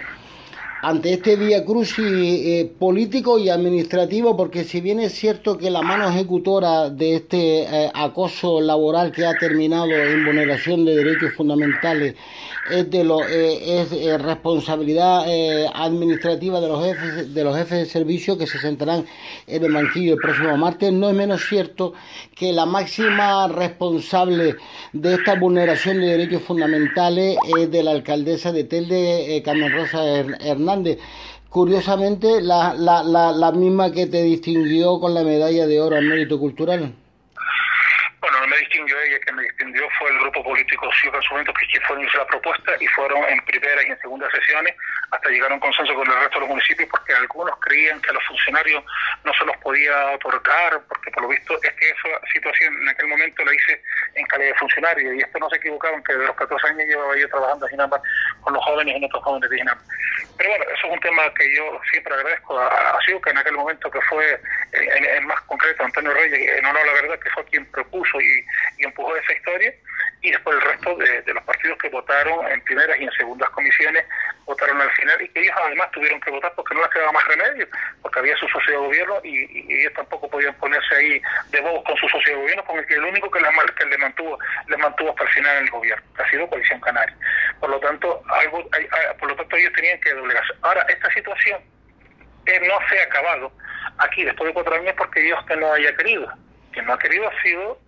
ante 0.85 1.13
este 1.13 1.35
vía 1.35 1.65
crucis 1.65 2.05
eh, 2.05 2.71
político 2.77 3.39
y 3.39 3.49
administrativo, 3.49 4.37
porque 4.37 4.63
si 4.63 4.81
bien 4.81 4.99
es 4.99 5.13
cierto 5.13 5.57
que 5.57 5.71
la 5.71 5.81
mano 5.81 6.07
ejecutora 6.07 6.91
de 6.91 7.15
este 7.15 7.63
eh, 7.63 7.91
acoso 7.91 8.61
laboral 8.61 9.11
que 9.11 9.25
ha 9.25 9.33
terminado 9.33 9.89
en 9.89 10.23
vulneración 10.23 10.85
de 10.85 10.95
derechos 10.95 11.33
fundamentales 11.33 12.13
es 12.69 12.89
de 12.91 13.03
lo 13.03 13.27
eh, 13.27 13.81
es 13.81 13.91
eh, 13.93 14.17
responsabilidad 14.17 15.25
administrativa 15.73 16.61
de 16.61 16.67
los 16.67 16.83
jefes 16.83 17.33
de 17.33 17.43
los 17.43 17.55
jefes 17.55 17.79
de 17.79 17.85
servicio 17.85 18.38
que 18.38 18.47
se 18.47 18.59
sentarán 18.59 19.05
en 19.47 19.63
el 19.63 19.71
banquillo 19.71 20.13
el 20.13 20.19
próximo 20.19 20.55
martes 20.57 20.91
no 20.91 21.09
es 21.09 21.15
menos 21.15 21.45
cierto 21.47 21.93
que 22.35 22.53
la 22.53 22.65
máxima 22.65 23.47
responsable 23.47 24.55
de 24.93 25.13
esta 25.13 25.35
vulneración 25.35 25.99
de 25.99 26.07
derechos 26.07 26.41
fundamentales 26.43 27.38
es 27.59 27.71
de 27.71 27.83
la 27.83 27.91
alcaldesa 27.91 28.51
de 28.51 28.63
Telde 28.63 29.41
Carmen 29.45 29.71
Rosa 29.71 30.03
Hernández 30.09 30.75
curiosamente 31.50 32.42
la, 32.42 32.74
la, 32.74 33.04
la, 33.04 33.31
la 33.31 33.51
misma 33.51 33.92
que 33.92 34.07
te 34.07 34.24
distinguió 34.24 35.00
con 35.00 35.13
la 35.13 35.24
medalla 35.24 35.68
de 35.68 35.81
oro 35.81 35.95
al 35.95 36.06
mérito 36.06 36.39
cultural 36.39 36.94
no 38.45 38.51
me 38.51 38.57
distinguió 38.59 39.01
ella, 39.01 39.19
que 39.19 39.31
me 39.31 39.44
distinguió 39.44 39.89
fue 39.97 40.09
el 40.12 40.19
grupo 40.19 40.44
político 40.44 40.88
Ciudad 41.01 41.19
que 41.19 41.81
fue 41.81 42.06
hizo 42.06 42.18
la 42.18 42.27
propuesta 42.27 42.71
y 42.80 42.88
fueron 42.88 43.24
en 43.27 43.44
primera 43.45 43.81
y 43.83 43.88
en 43.88 44.00
segunda 44.00 44.30
sesiones 44.30 44.75
hasta 45.12 45.30
llegar 45.30 45.51
a 45.51 45.56
un 45.56 45.59
consenso 45.59 45.95
con 45.95 46.07
el 46.07 46.19
resto 46.19 46.36
de 46.36 46.39
los 46.42 46.50
municipios 46.50 46.89
porque 46.89 47.13
algunos 47.13 47.59
creían 47.59 48.00
que 48.01 48.09
a 48.09 48.13
los 48.13 48.24
funcionarios 48.25 48.83
no 49.24 49.33
se 49.33 49.45
los 49.45 49.57
podía 49.57 50.12
otorgar 50.12 50.80
porque 50.88 51.12
por 51.12 51.24
lo 51.24 51.30
visto 51.30 51.56
es 51.63 51.74
que 51.74 51.89
esa 51.89 52.27
situación 52.33 52.75
en 52.81 52.89
aquel 52.89 53.07
momento 53.07 53.44
la 53.44 53.53
hice 53.53 53.81
en 54.13 54.25
calidad 54.27 54.50
de 54.50 54.59
funcionario 54.59 55.13
y 55.13 55.19
esto 55.19 55.39
no 55.39 55.50
se 55.50 55.57
equivocaban 55.57 56.03
que 56.03 56.13
de 56.13 56.25
los 56.25 56.36
14 56.36 56.68
años 56.68 56.88
llevaba 56.88 57.18
yo 57.18 57.30
trabajando 57.30 57.65
en 57.65 57.71
Ginamba 57.71 58.01
con 58.41 58.53
los 58.53 58.63
jóvenes 58.63 59.01
y 59.01 59.06
otros 59.06 59.24
jóvenes 59.24 59.50
de 59.50 59.57
Ginamba. 59.57 59.83
Pero 60.38 60.50
bueno, 60.50 60.65
eso 60.65 60.88
es 60.88 60.94
un 60.94 61.00
tema 61.00 61.33
que 61.33 61.56
yo 61.56 61.81
siempre 61.89 62.13
agradezco 62.13 62.59
a, 62.59 62.68
a 62.68 63.00
que 63.06 63.30
en 63.30 63.38
aquel 63.38 63.53
momento 63.53 63.89
que 63.89 64.01
fue 64.01 64.39
en, 64.74 65.25
más 65.25 65.41
concreto 65.41 65.83
Antonio 65.83 66.13
Reyes, 66.13 66.57
en 66.57 66.65
honor 66.65 66.86
la 66.86 66.94
verdad 66.94 67.19
que 67.19 67.30
fue 67.30 67.45
quien 67.45 67.65
propuso 67.71 68.19
y, 68.19 68.34
empujó 68.77 69.15
esa 69.15 69.33
historia, 69.33 69.73
y 70.21 70.31
después 70.31 70.55
el 70.55 70.61
resto 70.61 70.95
de, 70.95 71.33
los 71.33 71.43
partidos 71.43 71.77
que 71.77 71.89
votaron 71.89 72.47
en 72.51 72.61
primeras 72.61 72.99
y 72.99 73.03
en 73.03 73.11
segundas 73.11 73.49
comisiones 73.51 74.03
votaron 74.45 74.81
al 74.81 74.89
final 74.91 75.21
y 75.21 75.29
que 75.29 75.41
ellos 75.41 75.55
además 75.55 75.91
tuvieron 75.91 76.19
que 76.19 76.31
votar 76.31 76.51
porque 76.55 76.73
no 76.73 76.81
les 76.81 76.89
quedaba 76.89 77.11
más 77.11 77.27
remedio, 77.27 77.67
porque 78.01 78.19
había 78.19 78.35
su 78.37 78.47
socio 78.47 78.71
de 78.71 78.87
gobierno 78.87 79.15
y, 79.23 79.73
ellos 79.75 79.93
tampoco 79.93 80.29
podían 80.29 80.53
ponerse 80.55 80.95
ahí 80.95 81.21
de 81.49 81.61
bobos 81.61 81.83
con 81.83 81.97
su 81.97 82.07
socio 82.09 82.33
de 82.33 82.41
gobierno, 82.41 82.65
con 82.65 82.79
el 82.79 82.85
que 82.87 82.99
único 82.99 83.29
que 83.29 83.39
les, 83.39 83.51
que 83.77 83.85
le 83.85 83.97
mantuvo 83.97 84.39
les 84.67 84.79
mantuvo 84.79 85.09
hasta 85.11 85.23
el 85.23 85.29
final 85.29 85.57
en 85.57 85.63
el 85.63 85.69
gobierno, 85.69 86.05
ha 86.17 86.29
sido 86.29 86.47
Coalición 86.47 86.79
Canaria. 86.81 87.17
Por 87.59 87.69
lo 87.69 87.79
tanto, 87.79 88.23
algo, 88.27 88.69
por 89.19 89.29
lo 89.29 89.35
tanto 89.35 89.55
ellos 89.57 89.73
tenían 89.73 89.99
que 90.01 90.13
doblegarse. 90.13 90.53
Ahora, 90.61 90.85
esta 90.89 91.11
situación 91.13 91.61
eh, 92.47 92.59
no 92.61 92.79
se 92.89 92.99
ha 92.99 93.03
acabado 93.03 93.51
aquí 93.97 94.23
después 94.23 94.47
de 94.47 94.53
cuatro 94.53 94.75
años 94.75 94.93
porque 94.97 95.21
Dios 95.21 95.43
que 95.45 95.55
no 95.55 95.71
haya 95.71 95.95
querido. 95.95 96.31
Quien 96.71 96.85
no 96.85 96.93
ha 96.93 96.99
querido 96.99 97.27
ha 97.27 97.41
sido 97.41 97.79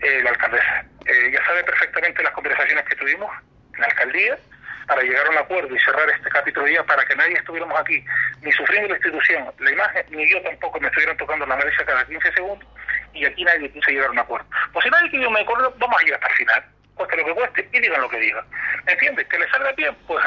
eh, 0.00 0.22
la 0.22 0.30
alcaldesa. 0.30 0.84
Eh, 1.06 1.30
ya 1.32 1.44
sabe 1.44 1.64
perfectamente 1.64 2.22
las 2.22 2.32
conversaciones 2.32 2.84
que 2.84 2.96
tuvimos 2.96 3.30
en 3.74 3.80
la 3.80 3.86
alcaldía 3.86 4.38
para 4.86 5.02
llegar 5.02 5.26
a 5.26 5.30
un 5.30 5.38
acuerdo 5.38 5.74
y 5.74 5.78
cerrar 5.78 6.08
este 6.10 6.28
capítulo 6.28 6.66
ya 6.68 6.82
para 6.84 7.04
que 7.04 7.16
nadie 7.16 7.34
estuviéramos 7.34 7.78
aquí 7.80 8.04
ni 8.42 8.52
sufriendo 8.52 8.88
la 8.88 8.96
institución, 8.96 9.50
la 9.58 9.70
imagen, 9.70 10.06
ni 10.10 10.30
yo 10.30 10.42
tampoco 10.42 10.80
me 10.80 10.88
estuvieran 10.88 11.16
tocando 11.16 11.46
la 11.46 11.56
nariz 11.56 11.74
cada 11.86 12.04
15 12.04 12.32
segundos 12.32 12.68
y 13.14 13.24
aquí 13.24 13.44
nadie 13.44 13.70
quiso 13.70 13.90
llegar 13.90 14.08
a 14.08 14.12
un 14.12 14.18
acuerdo. 14.18 14.46
Pues 14.72 14.84
si 14.84 14.90
nadie 14.90 15.10
quiso 15.10 15.30
me 15.30 15.40
acuerdo, 15.40 15.74
vamos 15.78 16.00
a 16.00 16.04
llegar 16.04 16.20
hasta 16.20 16.32
el 16.32 16.38
final, 16.38 16.64
cueste 16.94 17.16
lo 17.16 17.24
que 17.24 17.34
cueste 17.34 17.68
y 17.72 17.80
digan 17.80 18.00
lo 18.00 18.08
que 18.08 18.18
digan. 18.18 18.44
¿Me 18.84 18.92
entiendes? 18.92 19.26
Que 19.28 19.38
le 19.38 19.48
salga 19.50 19.72
bien, 19.72 19.96
pues 20.06 20.24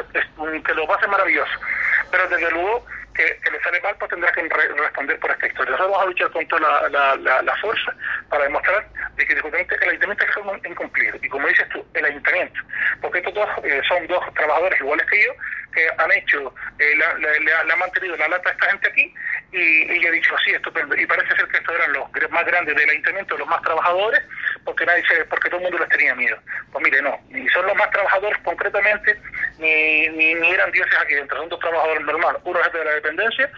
que 0.63 0.73
lo 0.73 0.87
pase 0.87 1.07
maravilloso. 1.07 1.59
Pero 2.09 2.27
desde 2.29 2.51
luego 2.51 2.85
que, 3.17 3.51
le 3.51 3.59
sale 3.61 3.81
mal, 3.81 3.95
pues 3.97 4.09
tendrá 4.11 4.31
que 4.31 4.41
responder 4.41 5.19
por 5.19 5.31
esta 5.31 5.47
historia. 5.47 5.71
Nosotros 5.71 5.91
vamos 5.91 6.03
a 6.03 6.05
luchar 6.05 6.31
con 6.31 6.47
toda 6.47 6.89
la, 6.89 7.57
fuerza 7.61 7.93
para 8.29 8.43
demostrar 8.43 8.87
de 9.15 9.25
que 9.25 9.33
el 9.33 9.89
ayuntamiento 9.89 10.25
es 10.25 10.71
incumplido. 10.71 11.17
Y 11.21 11.29
como 11.29 11.47
dices 11.47 11.67
tú, 11.69 11.85
el 11.93 12.05
ayuntamiento, 12.05 12.59
porque 13.01 13.19
estos 13.19 13.33
dos 13.33 13.49
eh, 13.63 13.81
son 13.87 14.05
dos 14.07 14.23
trabajadores 14.35 14.79
iguales 14.79 15.05
que 15.09 15.25
yo, 15.25 15.31
que 15.73 15.87
han 15.97 16.11
hecho, 16.11 16.53
eh, 16.79 16.95
le 16.95 17.53
han 17.53 17.79
mantenido 17.79 18.15
la 18.17 18.27
lata 18.27 18.49
a 18.49 18.53
esta 18.53 18.69
gente 18.71 18.87
aquí 18.89 19.13
y 19.51 19.91
ella 19.91 20.09
ha 20.09 20.11
dicho 20.11 20.35
así, 20.35 20.51
estupendo. 20.51 20.95
Y 20.95 21.05
parece 21.05 21.35
ser 21.35 21.47
que 21.47 21.57
estos 21.57 21.75
eran 21.75 21.93
los 21.93 22.31
más 22.31 22.45
grandes 22.45 22.75
del 22.75 22.89
ayuntamiento, 22.89 23.37
los 23.37 23.47
más 23.47 23.61
trabajadores, 23.61 24.21
porque 24.65 24.85
nadie 24.85 25.03
se, 25.07 25.25
porque 25.25 25.49
todo 25.49 25.57
el 25.57 25.63
mundo 25.63 25.79
les 25.79 25.89
tenía 25.89 26.15
miedo. 26.15 26.37
Pues 26.71 26.83
mire, 26.83 27.01
no, 27.01 27.17
ni 27.29 27.47
son 27.49 27.65
los 27.65 27.75
más 27.75 27.89
trabajadores 27.91 28.37
concretamente, 28.43 29.19
ni, 29.59 30.07
ni, 30.09 30.51
eran 30.51 30.71
dioses 30.71 30.95
aquí 30.99 31.15
dentro, 31.15 31.37
son 31.37 31.49
dos 31.49 31.59
trabajadores 31.59 32.05
normales, 32.05 32.41
uno 32.43 32.59
es 32.59 32.73
de 32.73 32.85
la 32.85 32.93
dependencia 32.93 33.49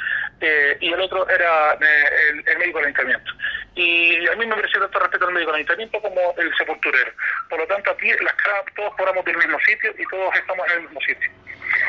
eh, 0.42 0.78
y 0.80 0.94
el 0.94 1.02
otro 1.02 1.28
era 1.30 1.74
eh, 1.74 2.44
el, 2.46 2.58
médico 2.58 2.80
del 2.80 2.88
ayuntamiento. 2.88 3.32
Y 3.76 4.28
a 4.28 4.36
mí 4.36 4.46
me 4.46 4.56
merece 4.56 4.80
tanto 4.80 5.00
respeto 5.00 5.28
al 5.28 5.34
médico 5.34 5.52
del 5.52 5.62
ayuntamiento 5.62 6.02
como 6.02 6.36
el 6.38 6.56
sepulturero. 6.56 7.12
Por 7.50 7.60
lo 7.60 7.68
tanto, 7.68 7.92
aquí 7.92 8.12
las 8.22 8.36
todos 8.76 8.94
foramos 8.98 9.26
del 9.26 9.38
mismo 9.38 9.60
sitio 9.60 9.94
y 9.98 10.04
todos 10.06 10.36
estamos 10.36 10.68
en 10.68 10.74
el 10.74 10.82
mismo 10.82 11.02
sitio. 11.02 11.32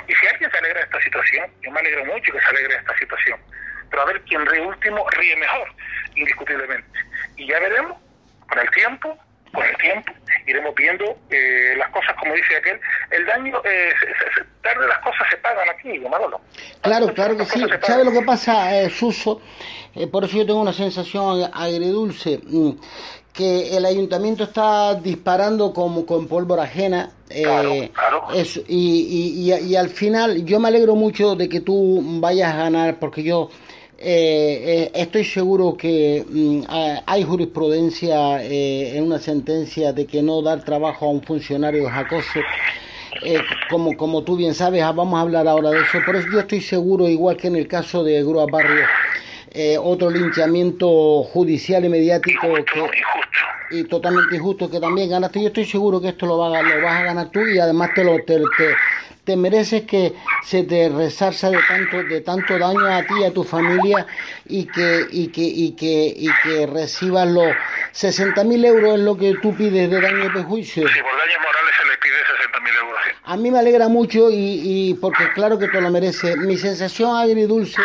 Y 0.09 0.15
si 0.15 0.27
alguien 0.27 0.51
se 0.51 0.59
alegra 0.59 0.81
de 0.81 0.85
esta 0.87 1.01
situación, 1.03 1.51
yo 1.63 1.71
me 1.71 1.81
alegro 1.81 2.05
mucho 2.07 2.33
que 2.33 2.41
se 2.41 2.47
alegre 2.47 2.75
de 2.75 2.81
esta 2.81 2.97
situación, 2.99 3.41
pero 3.91 4.03
a 4.03 4.07
ver 4.07 4.21
quién 4.23 4.45
ríe 4.47 4.61
último 4.61 5.07
ríe 5.11 5.37
mejor, 5.37 5.69
indiscutiblemente. 6.15 6.99
Y 7.37 7.47
ya 7.47 7.59
veremos, 7.61 7.99
con 8.49 8.59
el 8.59 8.71
tiempo, 8.71 9.19
con 9.53 9.65
el 9.65 9.77
tiempo, 9.79 10.13
iremos 10.47 10.75
viendo 10.75 11.19
eh, 11.31 11.75
las 11.77 11.89
cosas, 11.91 12.15
como 12.19 12.35
dice 12.35 12.57
aquel, 12.57 12.81
el 13.11 13.27
daño, 13.27 13.61
eh, 13.65 13.93
tarde 14.63 14.87
las 14.87 14.99
cosas 14.99 15.27
se 15.31 15.37
pagan 15.39 15.69
aquí, 15.69 15.99
Manolo. 15.99 16.41
Claro, 16.83 17.13
claro 17.15 17.37
que 17.37 17.45
sí. 17.45 17.65
¿Sabe 17.83 18.05
lo 18.05 18.13
que 18.13 18.23
pasa, 18.23 18.77
eh, 18.77 18.91
Suso? 18.91 19.41
Eh, 19.95 20.07
por 20.07 20.25
eso 20.25 20.37
yo 20.37 20.47
tengo 20.47 20.61
una 20.61 20.73
sensación 20.73 21.51
agridulce. 21.53 22.41
Que 23.33 23.77
el 23.77 23.85
ayuntamiento 23.87 24.45
está 24.45 24.95
disparando 24.95 25.73
como 25.73 26.05
con 26.05 26.27
pólvora 26.27 26.65
ajena. 26.65 27.11
Eh, 27.31 27.91
y, 28.67 29.53
y, 29.53 29.77
al 29.77 29.89
final 29.89 30.45
yo 30.45 30.59
me 30.59 30.67
alegro 30.67 30.97
mucho 30.97 31.37
de 31.37 31.49
que 31.49 31.61
tú 31.61 32.03
vayas 32.21 32.53
a 32.53 32.57
ganar 32.57 32.99
porque 32.99 33.23
yo 33.23 33.51
eh, 33.97 34.63
eh, 34.65 34.91
estoy 34.95 35.25
seguro 35.25 35.77
que 35.77 36.25
mm, 36.29 36.63
hay 37.07 37.23
jurisprudencia 37.23 38.43
en 38.43 39.05
una 39.05 39.21
sentencia 39.21 39.93
de 39.93 40.07
que 40.07 40.23
no 40.23 40.43
dar 40.43 40.65
trabajo 40.65 41.07
a 41.07 41.11
un 41.11 41.23
funcionario 41.23 41.87
es 41.87 41.95
acoso. 41.95 42.41
como, 43.71 43.97
como 43.97 44.25
tú 44.25 44.37
bien 44.37 44.55
sabes, 44.55 44.83
ah, 44.83 44.91
vamos 44.91 45.17
a 45.17 45.23
hablar 45.23 45.47
ahora 45.47 45.71
de 45.71 45.83
eso, 45.83 45.99
pero 46.05 46.21
yo 46.33 46.41
estoy 46.41 46.61
seguro, 46.61 47.09
igual 47.09 47.37
que 47.37 47.47
en 47.47 47.57
el 47.57 47.69
caso 47.69 48.03
de 48.03 48.25
Grúa 48.25 48.47
Barrio, 48.51 48.87
eh, 49.53 49.77
otro 49.79 50.11
linchamiento 50.11 51.25
judicial 51.25 51.85
y 51.85 51.89
mediático 51.89 52.47
y 53.71 53.85
totalmente 53.85 54.37
injusto 54.37 54.71
que 54.71 54.81
también 54.81 55.11
ganaste. 55.11 55.41
Yo 55.41 55.49
estoy 55.49 55.65
seguro 55.65 56.01
que 56.01 56.09
esto 56.09 56.27
lo, 56.27 56.39
va, 56.39 56.63
lo 56.63 56.83
vas 56.83 57.01
a 57.01 57.05
ganar 57.05 57.31
tú 57.31 57.41
y 57.41 57.59
además 57.59 57.91
te 57.95 58.05
lo 58.05 58.17
te, 58.25 58.41
te, 59.25 59.37
mereces 59.37 59.83
que 59.83 60.15
se 60.45 60.65
te 60.65 60.89
resarza 60.89 61.51
de 61.51 61.59
tanto 61.69 62.03
de 62.03 62.21
tanto 62.21 62.59
daño 62.59 62.87
a 62.87 63.03
ti 63.03 63.15
y 63.21 63.25
a 63.25 63.33
tu 63.33 63.45
familia 63.45 64.07
y 64.47 64.67
que 64.67 65.07
y 65.11 65.29
que 65.29 65.43
y 65.43 65.73
que 65.73 66.13
y 66.17 66.29
que 66.43 66.67
recibas 66.67 67.29
los 67.29 67.53
60.000 67.93 68.67
euros 68.67 68.95
es 68.95 69.01
lo 69.01 69.17
que 69.17 69.35
tú 69.41 69.55
pides 69.57 69.91
de 69.91 70.01
daño 70.01 70.27
y 70.27 70.31
perjuicio. 70.31 70.87
Sí, 70.89 70.95
por 71.01 71.17
daños 71.19 71.39
morales 71.41 71.75
se 71.81 71.87
le 71.87 71.99
pide 71.99 72.15
60.000 72.15 72.85
euros. 72.85 73.01
a 73.25 73.37
mí 73.37 73.51
me 73.51 73.59
alegra 73.59 73.89
mucho 73.89 74.29
y, 74.31 74.97
porque 75.01 75.33
claro 75.35 75.59
que 75.59 75.69
te 75.69 75.81
lo 75.81 75.91
merece. 75.91 76.37
Mi 76.37 76.57
sensación 76.57 77.17
agridulce 77.17 77.81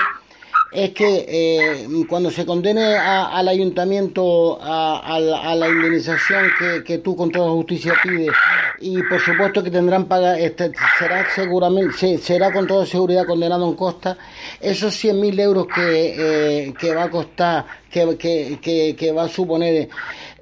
es 0.75 0.91
que 0.91 1.25
eh, 1.27 1.87
cuando 2.09 2.29
se 2.29 2.45
condene 2.45 2.97
al 2.97 3.47
ayuntamiento 3.47 4.59
a, 4.61 5.19
la, 5.19 5.69
indemnización 5.69 6.51
que, 6.85 6.97
tú 6.97 7.15
con 7.15 7.31
toda 7.31 7.49
justicia 7.51 7.93
pides 8.03 8.31
y 8.79 9.01
por 9.03 9.21
supuesto 9.21 9.63
que 9.63 9.71
tendrán 9.71 10.05
paga 10.05 10.37
este, 10.37 10.71
será 10.99 11.25
seguramente 11.33 12.17
será 12.17 12.51
con 12.51 12.67
toda 12.67 12.85
seguridad 12.85 13.25
condenado 13.25 13.67
en 13.67 13.75
costa 13.75 14.17
esos 14.59 14.93
100.000 15.01 15.39
euros 15.39 15.67
que, 15.73 16.65
eh, 16.67 16.73
que 16.77 16.93
va 16.93 17.03
a 17.03 17.09
costar 17.09 17.65
que, 17.89 18.17
que, 18.61 18.95
que, 18.97 19.11
va 19.13 19.23
a 19.23 19.29
suponer 19.29 19.87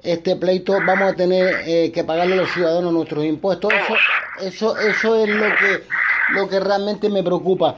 este 0.02 0.34
pleito 0.36 0.72
vamos 0.84 1.12
a 1.12 1.14
tener 1.14 1.62
eh, 1.66 1.92
que 1.92 2.02
pagarle 2.02 2.34
a 2.34 2.38
los 2.38 2.50
ciudadanos 2.50 2.92
nuestros 2.92 3.24
impuestos. 3.24 3.72
Eso 3.72 4.76
eso 4.76 4.78
eso 4.78 5.24
es 5.24 5.28
lo 5.28 5.46
que 5.56 5.84
lo 6.30 6.48
que 6.48 6.58
realmente 6.58 7.08
me 7.08 7.22
preocupa. 7.22 7.76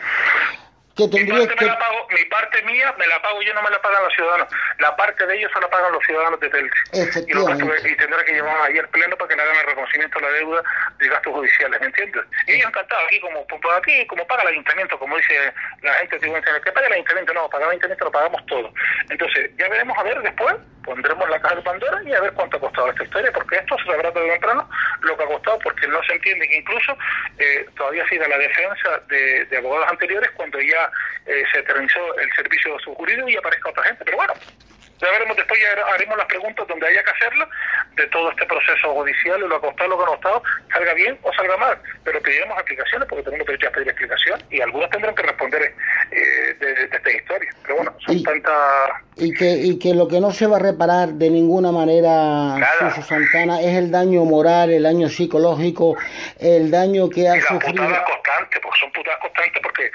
Que 0.95 1.09
tendría 1.09 1.47
que... 1.47 1.67
mi 2.15 2.25
parte 2.27 2.63
mía 2.63 2.95
me 2.99 3.07
la 3.07 3.21
pago 3.23 3.43
yo, 3.43 3.55
no 3.55 3.63
me 3.63 3.71
la 3.71 3.81
pagan 3.81 4.03
los 4.05 4.13
ciudadanos. 4.15 4.49
La 4.79 4.95
parte 4.97 5.27
de 5.27 5.37
ellos 5.37 5.51
se 5.53 5.61
la 5.61 5.69
pagan 5.69 5.93
los 5.93 6.05
ciudadanos 6.05 6.41
de 6.41 6.49
Telce. 6.49 6.77
Y, 6.93 7.93
y 7.93 7.97
tendrá 7.97 8.25
que 8.25 8.33
llevar 8.33 8.57
ahí 8.63 8.79
al 8.79 8.89
pleno 8.89 9.17
para 9.17 9.29
que 9.29 9.37
le 9.37 9.43
hagan 9.43 9.57
el 9.57 9.67
reconocimiento 9.67 10.19
a 10.19 10.23
la 10.23 10.31
deuda 10.31 10.63
de 10.99 11.09
gastos 11.09 11.33
judiciales, 11.33 11.81
¿me 11.81 11.87
entiendes? 11.87 12.25
Y 12.47 12.53
ellos 12.53 12.69
encantados 12.69 13.05
aquí, 13.07 13.21
como 13.21 13.47
aquí, 13.77 14.07
como 14.07 14.27
paga 14.27 14.43
el 14.43 14.49
ayuntamiento, 14.49 14.99
como 14.99 15.17
dice 15.17 15.53
la 15.83 15.95
gente, 15.95 16.19
que 16.19 16.73
paga 16.73 16.87
el 16.87 16.93
ayuntamiento, 16.95 17.35
no, 17.35 17.49
paga 17.49 17.65
el 17.65 17.71
ayuntamiento 17.71 18.05
lo 18.05 18.13
pagamos 18.13 18.47
todo. 18.47 18.73
Entonces, 19.11 19.51
ya 19.57 19.69
veremos 19.69 19.97
a 19.99 20.03
ver 20.03 20.21
después, 20.23 20.57
pondremos 20.85 21.29
la 21.29 21.41
caja 21.41 21.57
de 21.57 21.63
Pandora 21.63 22.03
y 22.05 22.15
a 22.15 22.21
ver 22.21 22.33
cuánto 22.33 22.57
ha 22.57 22.61
costado 22.61 22.91
esta 22.91 23.05
historia, 23.05 23.33
porque 23.33 23.57
esto 23.57 23.77
se 23.79 23.85
sabrá 23.85 24.13
todo 24.13 24.25
temprano 24.25 24.69
lo 25.01 25.17
que 25.17 25.25
ha 25.25 25.27
costado, 25.27 25.59
porque 25.61 25.87
no 25.89 26.03
se 26.05 26.15
entiende 26.15 26.49
que 26.49 26.57
incluso 26.57 26.97
eh, 27.39 27.67
todavía 27.77 28.07
sigue 28.09 28.27
la 28.29 28.39
defensa 28.39 29.01
de, 29.09 29.45
de 29.47 29.57
abogados 29.59 29.89
anteriores 29.91 30.31
cuando 30.33 30.61
ya 30.61 30.91
eh, 31.27 31.43
se 31.53 31.59
eternizó 31.61 32.19
el 32.19 32.31
servicio 32.33 32.77
jurídico 32.95 33.29
y 33.29 33.37
aparezca 33.37 33.71
otra 33.71 33.85
gente. 33.85 34.05
Pero 34.05 34.17
bueno, 34.17 34.35
ya 35.01 35.11
veremos 35.11 35.37
después, 35.37 35.61
ya 35.61 35.85
haremos 35.95 36.17
las 36.17 36.27
preguntas 36.27 36.67
donde 36.67 36.87
haya 36.87 37.03
que 37.03 37.11
hacerlas 37.11 37.49
de 37.97 38.07
todo 38.09 38.31
este 38.31 38.47
proceso 38.47 38.93
judicial, 38.95 39.41
lo 39.41 39.57
ha 39.57 39.61
costado, 39.61 39.91
lo 39.91 39.99
que 39.99 40.05
ha 40.05 40.07
costado, 40.07 40.43
salga 40.73 40.95
bien 40.95 41.19
o 41.23 41.33
salga 41.35 41.57
mal. 41.57 41.79
Pero 42.05 42.21
pediremos 42.21 42.57
explicaciones 42.59 43.09
porque 43.09 43.25
tenemos 43.25 43.47
derecho 43.47 43.69
a 43.69 43.71
pedir 43.73 43.89
explicación 43.89 44.43
y 44.51 44.61
algunas 44.61 44.91
tendrán 44.91 45.15
que 45.15 45.23
responder 45.23 45.75
eh, 46.11 46.57
de, 46.59 46.85
esta 46.85 47.11
historia. 47.11 47.51
Pero 47.63 47.77
bueno, 47.77 47.95
son 48.07 48.23
tantas... 48.23 48.55
Y 49.17 49.33
que, 49.33 49.51
y 49.51 49.79
que 49.79 49.95
lo 49.95 50.09
que 50.09 50.21
no 50.21 50.31
se 50.31 50.47
va 50.47 50.57
a 50.57 50.61
reparar 50.61 51.09
de 51.09 51.31
ninguna 51.31 51.73
manera, 51.73 52.57
Suso 52.79 53.03
Santana, 53.03 53.61
es 53.61 53.77
el 53.77 53.91
daño 53.91 54.25
moral, 54.25 54.71
el 54.71 54.83
daño 54.83 55.09
psicológico, 55.09 55.97
el 56.39 56.71
daño 56.71 57.09
que 57.09 57.29
ha 57.29 57.41
sufrido... 57.41 57.85
Putadas 57.85 58.05
constantes, 58.05 58.61
porque 58.61 58.79
son 58.81 58.93
putadas 58.93 59.19
constantes 59.21 59.63
porque 59.63 59.91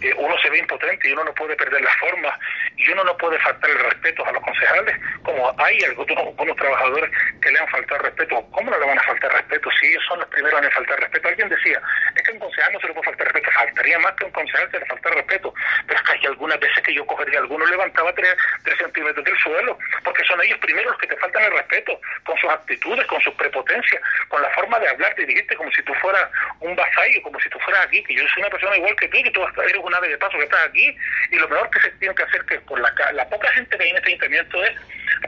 eh, 0.00 0.14
uno 0.18 0.34
se 0.42 0.50
ve 0.50 0.58
impotente 0.58 1.08
y 1.08 1.12
uno 1.12 1.24
no 1.24 1.34
puede 1.34 1.56
perder 1.56 1.80
las 1.80 1.96
formas 1.96 2.38
y 2.76 2.88
uno 2.90 3.04
no 3.04 3.16
puede 3.16 3.38
faltar 3.38 3.70
el 3.70 3.78
respeto 3.78 4.26
a 4.26 4.32
los 4.32 4.42
concejales, 4.46 4.96
como 5.22 5.54
hay 5.58 5.78
algunos, 5.84 6.56
trabajadores 6.56 7.10
que 7.42 7.50
le 7.50 7.58
han 7.58 7.68
faltado 7.68 8.02
respeto. 8.02 8.46
¿Cómo 8.52 8.70
no 8.70 8.78
le 8.78 8.86
van 8.86 8.98
a 8.98 9.02
faltar 9.02 9.32
respeto 9.32 9.70
si 9.78 9.86
ellos 9.88 10.02
son 10.08 10.20
los 10.20 10.28
primeros 10.28 10.62
en 10.62 10.70
faltar 10.70 11.00
respeto? 11.00 11.28
Alguien 11.28 11.48
decía, 11.48 11.82
es 12.14 12.22
que 12.22 12.30
a 12.30 12.34
un 12.34 12.40
concejal 12.40 12.72
no 12.72 12.80
se 12.80 12.86
le 12.86 12.94
puede 12.94 13.06
faltar 13.06 13.26
respeto, 13.26 13.50
faltaría 13.52 13.98
más 13.98 14.12
que 14.14 14.24
un 14.24 14.30
concejal 14.30 14.70
se 14.70 14.78
le 14.78 14.86
falta 14.86 15.10
respeto. 15.10 15.54
Pero 15.86 15.98
es 15.98 16.06
que 16.06 16.12
hay 16.12 16.26
algunas 16.26 16.60
veces 16.60 16.82
que 16.84 16.94
yo 16.94 17.06
cogería, 17.06 17.40
alguno 17.40 17.66
levantaba 17.66 18.12
tres, 18.14 18.36
centímetros 18.78 19.24
del 19.24 19.38
suelo, 19.38 19.78
porque 20.04 20.22
son 20.24 20.40
ellos 20.42 20.58
primeros 20.58 20.92
los 20.92 20.98
que 20.98 21.06
te 21.06 21.16
faltan 21.16 21.42
el 21.44 21.52
respeto, 21.52 21.98
con 22.24 22.36
sus 22.38 22.50
actitudes, 22.50 23.06
con 23.06 23.20
sus 23.22 23.34
prepotencias, 23.34 24.02
con 24.28 24.40
la 24.42 24.50
forma 24.50 24.78
de 24.78 24.88
hablar, 24.88 25.14
de 25.16 25.26
dirigirte 25.26 25.56
como 25.56 25.70
si 25.72 25.82
tú 25.82 25.94
fueras 25.94 26.30
un 26.60 26.76
vasallo, 26.76 27.22
como 27.22 27.40
si 27.40 27.48
tú 27.48 27.58
fueras 27.60 27.86
aquí, 27.86 28.02
que 28.04 28.14
yo 28.14 28.22
soy 28.28 28.42
una 28.42 28.50
persona 28.50 28.76
igual 28.76 28.94
que 28.96 29.08
tú, 29.08 29.22
que 29.22 29.30
tú 29.30 29.40
eres 29.62 29.76
una 29.82 30.00
vez 30.00 30.10
de 30.10 30.18
paso 30.18 30.38
que 30.38 30.44
estás 30.44 30.66
aquí, 30.66 30.96
y 31.30 31.36
lo 31.36 31.48
mejor 31.48 31.70
que 31.70 31.80
se 31.80 31.90
tiene 31.92 32.14
que 32.14 32.22
hacer 32.22 32.44
que 32.44 32.60
con 32.60 32.80
la, 32.80 32.92
la 33.12 33.28
poca 33.28 33.50
gente 33.52 33.76
que 33.76 33.82
hay 33.82 33.90
en 33.90 33.96
este 33.96 34.12
es 34.40 34.76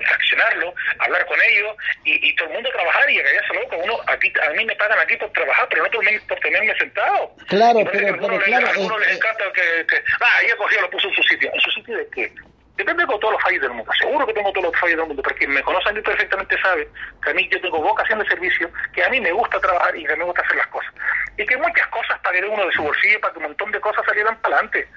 fraccionarlo, 0.06 0.74
hablar 0.98 1.24
con 1.26 1.38
ellos 1.50 1.76
y, 2.04 2.34
todo 2.36 2.48
el 2.48 2.54
mundo 2.54 2.70
trabajar 2.70 3.10
y 3.10 3.22
callarse 3.22 3.54
loco. 3.54 3.76
Uno, 3.76 3.98
aquí, 4.06 4.32
a 4.46 4.50
mí 4.50 4.64
me 4.64 4.76
pagan 4.76 4.98
aquí 4.98 5.16
por 5.16 5.30
trabajar, 5.32 5.66
pero 5.70 5.84
no 5.84 5.90
por, 5.90 6.40
tenerme 6.40 6.74
sentado. 6.78 7.34
Claro, 7.48 7.80
pero, 7.92 8.16
pero, 8.20 8.38
claro. 8.40 8.66
A 8.66 8.70
algunos 8.70 9.00
les 9.00 9.16
encanta 9.16 9.44
que, 9.52 9.86
que, 9.86 10.02
ah, 10.20 10.38
ella 10.44 10.56
cogió 10.56 10.80
lo 10.80 10.90
puso 10.90 11.08
en 11.08 11.14
su 11.14 11.22
sitio. 11.22 11.50
¿En 11.52 11.60
su 11.60 11.70
sitio 11.70 11.96
de 11.96 12.08
qué? 12.14 12.32
Depende 12.78 13.04
de 13.04 13.18
todos 13.18 13.32
los 13.32 13.42
fallos 13.42 13.60
del 13.60 13.72
mundo. 13.72 13.90
Seguro 13.98 14.24
que 14.24 14.34
tengo 14.34 14.52
todos 14.52 14.66
los 14.70 14.80
fallos 14.80 14.96
del 14.96 15.06
mundo, 15.06 15.20
pero 15.20 15.34
quien 15.34 15.50
me 15.50 15.62
conoce 15.62 15.88
a 15.88 15.92
mí 15.92 16.00
perfectamente 16.00 16.56
sabe 16.62 16.88
que 17.24 17.30
a 17.30 17.34
mí 17.34 17.48
yo 17.50 17.60
tengo 17.60 17.82
vocación 17.82 18.20
de 18.20 18.28
servicio, 18.28 18.70
que 18.94 19.02
a 19.02 19.08
mí 19.08 19.20
me 19.20 19.32
gusta 19.32 19.58
trabajar 19.58 19.96
y 19.96 20.04
que 20.04 20.14
me 20.14 20.22
gusta 20.22 20.42
hacer 20.42 20.56
las 20.56 20.66
cosas. 20.68 20.94
Y 21.36 21.44
que 21.44 21.56
muchas 21.56 21.86
cosas 21.88 22.20
pagué 22.20 22.44
uno 22.46 22.64
de 22.64 22.72
su 22.72 22.82
bolsillo 22.82 23.20
para 23.20 23.32
que 23.32 23.38
un 23.40 23.46
montón 23.46 23.72
de 23.72 23.80
cosas 23.80 24.04
salieran 24.06 24.40
para 24.40 24.54
adelante. 24.54 24.88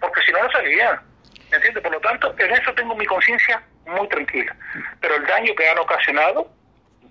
Porque 0.00 0.20
si 0.20 0.32
no, 0.32 0.42
no 0.42 0.52
salían. 0.52 1.09
¿Me? 1.50 1.80
Por 1.80 1.92
lo 1.92 2.00
tanto, 2.00 2.34
en 2.38 2.50
eso 2.52 2.72
tengo 2.74 2.94
mi 2.94 3.06
conciencia 3.06 3.62
muy 3.86 4.08
tranquila. 4.08 4.54
Pero 5.00 5.16
el 5.16 5.26
daño 5.26 5.54
que 5.54 5.68
han 5.68 5.78
ocasionado, 5.78 6.48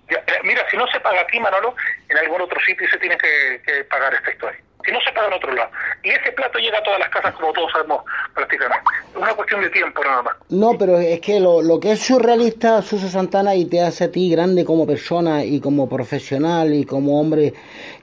eh, 0.08 0.16
mira, 0.42 0.62
si 0.70 0.76
no 0.76 0.86
se 0.88 1.00
paga 1.00 1.20
aquí, 1.20 1.38
Manolo, 1.38 1.74
en 2.08 2.18
algún 2.18 2.40
otro 2.40 2.58
sitio 2.60 2.88
se 2.90 2.98
tiene 2.98 3.16
que, 3.18 3.84
pagar 3.84 4.14
esta 4.14 4.30
historia. 4.30 4.60
Si 4.84 4.92
no 4.92 5.00
se 5.02 5.12
paga 5.12 5.28
en 5.28 5.34
otro 5.34 5.52
lado. 5.52 5.70
Y 6.02 6.08
ese 6.08 6.32
plato 6.32 6.58
llega 6.58 6.78
a 6.78 6.82
todas 6.82 6.98
las 6.98 7.10
casas, 7.10 7.34
como 7.34 7.52
todos 7.52 7.70
sabemos 7.70 8.02
prácticamente. 8.34 8.84
Es 9.10 9.16
una 9.16 9.34
cuestión 9.34 9.60
de 9.60 9.68
tiempo 9.68 10.02
nada 10.02 10.22
más. 10.22 10.34
No, 10.48 10.78
pero 10.78 10.98
es 10.98 11.20
que 11.20 11.38
lo, 11.38 11.60
lo 11.60 11.78
que 11.78 11.92
es 11.92 12.00
surrealista, 12.00 12.80
Suso 12.80 13.08
Santana, 13.08 13.54
y 13.54 13.66
te 13.66 13.82
hace 13.82 14.04
a 14.04 14.10
ti 14.10 14.30
grande 14.30 14.64
como 14.64 14.86
persona 14.86 15.44
y 15.44 15.60
como 15.60 15.86
profesional 15.86 16.72
y 16.72 16.86
como 16.86 17.20
hombre 17.20 17.52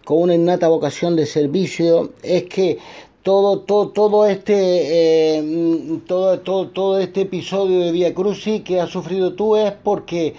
con 0.05 0.21
una 0.21 0.35
innata 0.35 0.67
vocación 0.67 1.15
de 1.15 1.25
servicio, 1.25 2.11
es 2.21 2.43
que 2.43 2.77
todo, 3.27 3.59
todo, 3.59 3.89
todo 3.89 4.25
este 4.25 4.53
eh, 4.55 5.99
todo, 6.07 6.39
todo, 6.39 6.69
todo 6.69 6.97
este 6.97 7.23
episodio 7.23 7.81
de 7.81 7.91
Via 7.91 8.13
Crucis 8.13 8.61
que 8.61 8.79
has 8.79 8.89
sufrido 8.89 9.33
tú 9.33 9.57
es 9.57 9.73
porque 9.83 10.33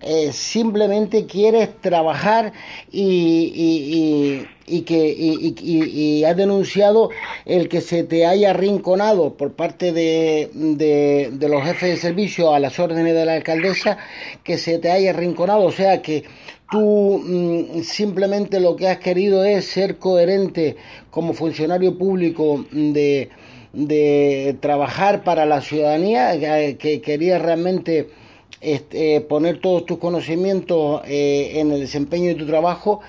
eh, 0.00 0.32
simplemente 0.32 1.26
quieres 1.26 1.80
trabajar 1.80 2.52
y, 2.92 4.46
y, 4.66 4.82
que 4.82 5.14
y, 5.16 6.24
has 6.24 6.36
denunciado 6.36 7.10
el 7.44 7.68
que 7.68 7.80
se 7.80 8.04
te 8.04 8.24
haya 8.24 8.50
arrinconado 8.50 9.36
por 9.36 9.54
parte 9.54 9.92
de, 9.92 10.50
de, 10.54 11.48
los 11.48 11.64
jefes 11.64 11.90
de 11.90 11.96
servicio 11.96 12.54
a 12.54 12.60
las 12.60 12.78
órdenes 12.78 13.14
de 13.14 13.24
la 13.24 13.34
alcaldesa 13.34 13.98
que 14.44 14.56
se 14.56 14.78
te 14.78 14.90
haya 14.92 15.10
arrinconado. 15.10 15.64
O 15.64 15.72
sea 15.72 16.00
que 16.00 16.24
tú 16.70 17.20
mm, 17.24 17.82
simplemente 17.82 18.60
lo 18.60 18.76
que 18.76 18.88
has 18.88 18.98
querido 18.98 19.42
es 19.44 19.66
ser 19.66 19.98
coherente 19.98 20.76
como 21.10 21.32
funcionario 21.32 21.98
público 21.98 22.64
de, 22.70 23.30
de 23.72 24.56
trabajar 24.60 25.24
para 25.24 25.44
la 25.44 25.60
ciudadanía, 25.60 26.34
eh, 26.34 26.76
que 26.76 27.00
querías 27.00 27.42
realmente 27.42 28.10
este, 28.60 29.20
poner 29.20 29.60
todos 29.60 29.86
tus 29.86 29.98
conocimientos 29.98 31.02
eh, 31.06 31.60
en 31.60 31.72
el 31.72 31.80
desempeño 31.80 32.28
de 32.28 32.34
tu 32.34 32.46
trabajo 32.46 33.00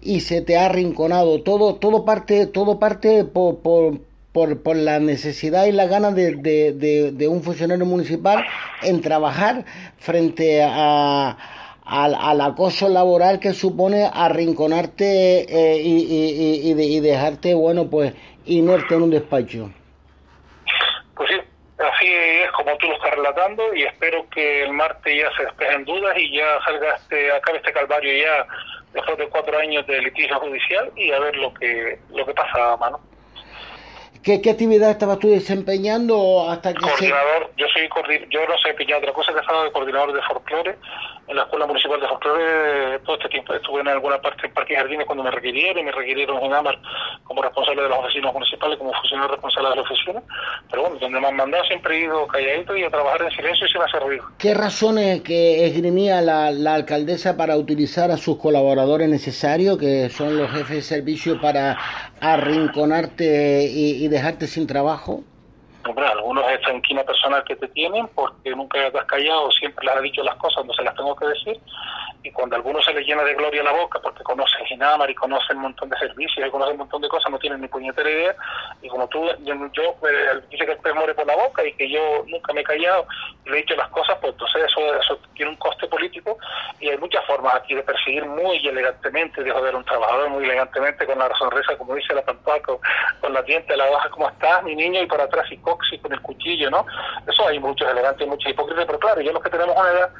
y 0.00 0.20
se 0.20 0.42
te 0.42 0.56
ha 0.56 0.66
arrinconado 0.66 1.42
todo, 1.42 1.76
todo 1.76 2.04
parte, 2.04 2.46
todo 2.46 2.78
parte 2.78 3.24
por, 3.24 3.58
por, 3.58 4.00
por, 4.32 4.62
por 4.62 4.76
la 4.76 4.98
necesidad 5.00 5.66
y 5.66 5.72
la 5.72 5.86
ganas 5.86 6.14
de, 6.14 6.36
de, 6.36 7.12
de 7.12 7.28
un 7.28 7.42
funcionario 7.42 7.86
municipal 7.86 8.44
en 8.82 9.00
trabajar 9.00 9.64
frente 9.98 10.62
a 10.62 11.36
al, 11.84 12.14
al, 12.14 12.40
acoso 12.40 12.88
laboral 12.88 13.40
que 13.40 13.52
supone 13.52 14.08
arrinconarte 14.10 15.46
eh, 15.48 15.82
y, 15.82 15.96
y, 16.04 16.70
y, 16.70 16.96
y, 16.96 17.00
dejarte, 17.00 17.54
bueno, 17.54 17.90
pues 17.90 18.14
inerte 18.46 18.94
en 18.94 19.02
un 19.02 19.10
despacho. 19.10 19.70
Sí, 22.02 22.08
así 22.08 22.42
es 22.42 22.50
como 22.50 22.76
tú 22.78 22.88
lo 22.88 22.94
estás 22.94 23.14
relatando 23.14 23.74
y 23.74 23.84
espero 23.84 24.28
que 24.30 24.64
el 24.64 24.72
martes 24.72 25.16
ya 25.16 25.30
se 25.36 25.44
despejen 25.44 25.84
dudas 25.84 26.16
y 26.18 26.36
ya 26.36 26.58
salga 26.64 26.94
este, 26.96 27.30
acabe 27.30 27.58
este 27.58 27.72
calvario 27.72 28.12
ya 28.16 28.46
después 28.92 29.18
de 29.18 29.28
cuatro 29.28 29.56
años 29.56 29.86
de 29.86 30.00
litigio 30.00 30.38
judicial 30.40 30.90
y 30.96 31.12
a 31.12 31.20
ver 31.20 31.36
lo 31.36 31.54
que, 31.54 31.98
lo 32.10 32.26
que 32.26 32.34
pasa, 32.34 32.76
mano. 32.76 33.00
¿Qué, 34.22 34.40
¿Qué, 34.40 34.50
actividad 34.50 34.90
estabas 34.90 35.18
tú 35.18 35.28
desempeñando 35.28 36.48
hasta 36.48 36.72
que 36.72 36.80
coordinador, 36.80 37.50
yo 37.56 37.66
soy 37.68 37.88
yo 38.30 38.40
no 38.46 38.58
sé 38.58 38.72
pillado 38.74 39.00
otra 39.00 39.12
cosa 39.12 39.32
que 39.32 39.40
estaba 39.40 39.64
de 39.64 39.72
coordinador 39.72 40.12
de 40.12 40.22
folclore 40.22 40.78
en 41.28 41.36
la 41.36 41.42
Escuela 41.42 41.66
Municipal 41.66 42.00
de 42.00 42.08
Folclore 42.08 42.98
todo 43.04 43.16
este 43.16 43.28
tiempo. 43.28 43.54
Estuve 43.54 43.80
en 43.80 43.88
alguna 43.88 44.20
parte 44.20 44.46
en 44.46 44.54
Parque 44.54 44.76
Jardines 44.76 45.06
cuando 45.06 45.24
me 45.24 45.30
requirieron 45.30 45.78
y 45.78 45.84
me 45.84 45.92
requirieron 45.92 46.42
en 46.42 46.52
AMAR 46.52 46.78
como 47.24 47.42
responsable 47.42 47.82
de 47.82 47.88
los 47.88 47.98
oficinas 47.98 48.32
municipales, 48.32 48.78
como 48.78 48.92
funcionario 48.92 49.32
responsable 49.32 49.70
de 49.70 49.76
la 49.76 49.82
oficina. 49.82 50.22
Pero 50.70 50.82
bueno, 50.82 50.96
donde 51.00 51.20
me 51.20 51.26
han 51.28 51.36
mandado 51.36 51.64
siempre 51.64 51.96
he 51.96 52.00
ido 52.04 52.26
calladito 52.26 52.76
y 52.76 52.84
a 52.84 52.90
trabajar 52.90 53.22
en 53.22 53.30
silencio 53.30 53.66
y 53.66 53.70
sin 53.70 53.82
hacer 53.82 54.02
ruido. 54.02 54.24
¿Qué 54.38 54.54
razones 54.54 55.22
que 55.22 55.66
esgrimía 55.66 56.20
la, 56.20 56.50
la 56.50 56.74
alcaldesa 56.74 57.36
para 57.36 57.56
utilizar 57.56 58.10
a 58.10 58.16
sus 58.16 58.38
colaboradores 58.38 59.08
necesarios, 59.08 59.78
que 59.78 60.10
son 60.10 60.36
los 60.36 60.50
jefes 60.50 60.76
de 60.76 60.82
servicio, 60.82 61.40
para 61.40 61.78
arrinconarte 62.20 63.68
y, 63.68 64.04
y 64.04 64.08
dejarte 64.12 64.46
sin 64.46 64.66
trabajo? 64.66 65.22
Hombre, 65.86 66.06
algunos 66.06 66.44
es 66.50 66.60
tranquila 66.60 67.04
personal 67.04 67.42
que 67.44 67.56
te 67.56 67.66
tienen 67.68 68.06
porque 68.14 68.50
nunca 68.50 68.78
te 68.90 68.98
has 68.98 69.06
callado, 69.06 69.50
siempre 69.50 69.84
les 69.84 69.96
has 69.96 70.02
dicho 70.02 70.22
las 70.22 70.36
cosas, 70.36 70.64
no 70.64 70.72
se 70.72 70.84
las 70.84 70.94
tengo 70.94 71.16
que 71.16 71.26
decir. 71.26 71.60
Y 72.22 72.30
cuando 72.30 72.54
a 72.54 72.58
algunos 72.58 72.84
se 72.84 72.92
les 72.92 73.06
llena 73.06 73.24
de 73.24 73.34
gloria 73.34 73.62
la 73.62 73.72
boca 73.72 73.98
porque 74.00 74.22
conocen 74.22 74.64
Ginamar 74.66 75.10
y 75.10 75.14
conocen 75.14 75.56
un 75.56 75.64
montón 75.64 75.88
de 75.88 75.98
servicios 75.98 76.46
y 76.46 76.50
conocen 76.50 76.74
un 76.74 76.80
montón 76.80 77.02
de 77.02 77.08
cosas, 77.08 77.30
no 77.30 77.38
tienen 77.38 77.60
ni 77.60 77.68
puñetera 77.68 78.08
idea. 78.08 78.36
Y 78.80 78.88
como 78.88 79.08
tú, 79.08 79.24
yo, 79.40 79.54
yo 79.72 79.96
eh, 80.08 80.40
dice 80.50 80.66
que 80.66 80.76
pez 80.76 80.94
muere 80.94 81.14
por 81.14 81.26
la 81.26 81.36
boca 81.36 81.64
y 81.66 81.72
que 81.74 81.90
yo 81.90 82.24
nunca 82.26 82.52
me 82.52 82.60
he 82.60 82.64
callado 82.64 83.06
y 83.44 83.50
le 83.50 83.58
he 83.58 83.62
dicho 83.62 83.74
las 83.74 83.88
cosas, 83.88 84.16
pues 84.20 84.32
entonces 84.32 84.64
eso, 84.64 84.94
eso 84.94 85.18
tiene 85.34 85.50
un 85.50 85.56
coste 85.56 85.86
político 85.88 86.38
y 86.80 86.88
hay 86.88 86.98
muchas 86.98 87.24
formas 87.26 87.54
aquí 87.54 87.74
de 87.74 87.82
perseguir 87.82 88.24
muy 88.24 88.56
elegantemente, 88.66 89.42
de 89.42 89.50
joder 89.50 89.74
a 89.74 89.78
un 89.78 89.84
trabajador 89.84 90.30
muy 90.30 90.44
elegantemente 90.44 91.06
con 91.06 91.18
la 91.18 91.28
sonrisa, 91.36 91.76
como 91.76 91.94
dice 91.94 92.14
la 92.14 92.22
Pampaco, 92.22 92.80
con 93.20 93.32
la 93.32 93.42
diente, 93.42 93.76
la 93.76 93.90
baja, 93.90 94.10
¿cómo 94.10 94.28
estás, 94.28 94.62
mi 94.62 94.76
niño? 94.76 95.02
Y 95.02 95.06
por 95.06 95.20
atrás 95.20 95.50
y 95.50 95.56
coxi 95.58 95.98
con 95.98 96.12
el 96.12 96.20
cuchillo, 96.20 96.70
¿no? 96.70 96.86
Eso 97.26 97.46
hay 97.48 97.58
muchos 97.58 97.88
elegantes 97.88 98.26
y 98.26 98.30
muchos 98.30 98.50
hipócritas, 98.50 98.86
pero 98.86 98.98
claro, 98.98 99.20
yo 99.20 99.32
los 99.32 99.42
que 99.42 99.50
tenemos 99.50 99.76
una 99.76 99.90
edad 99.90 100.10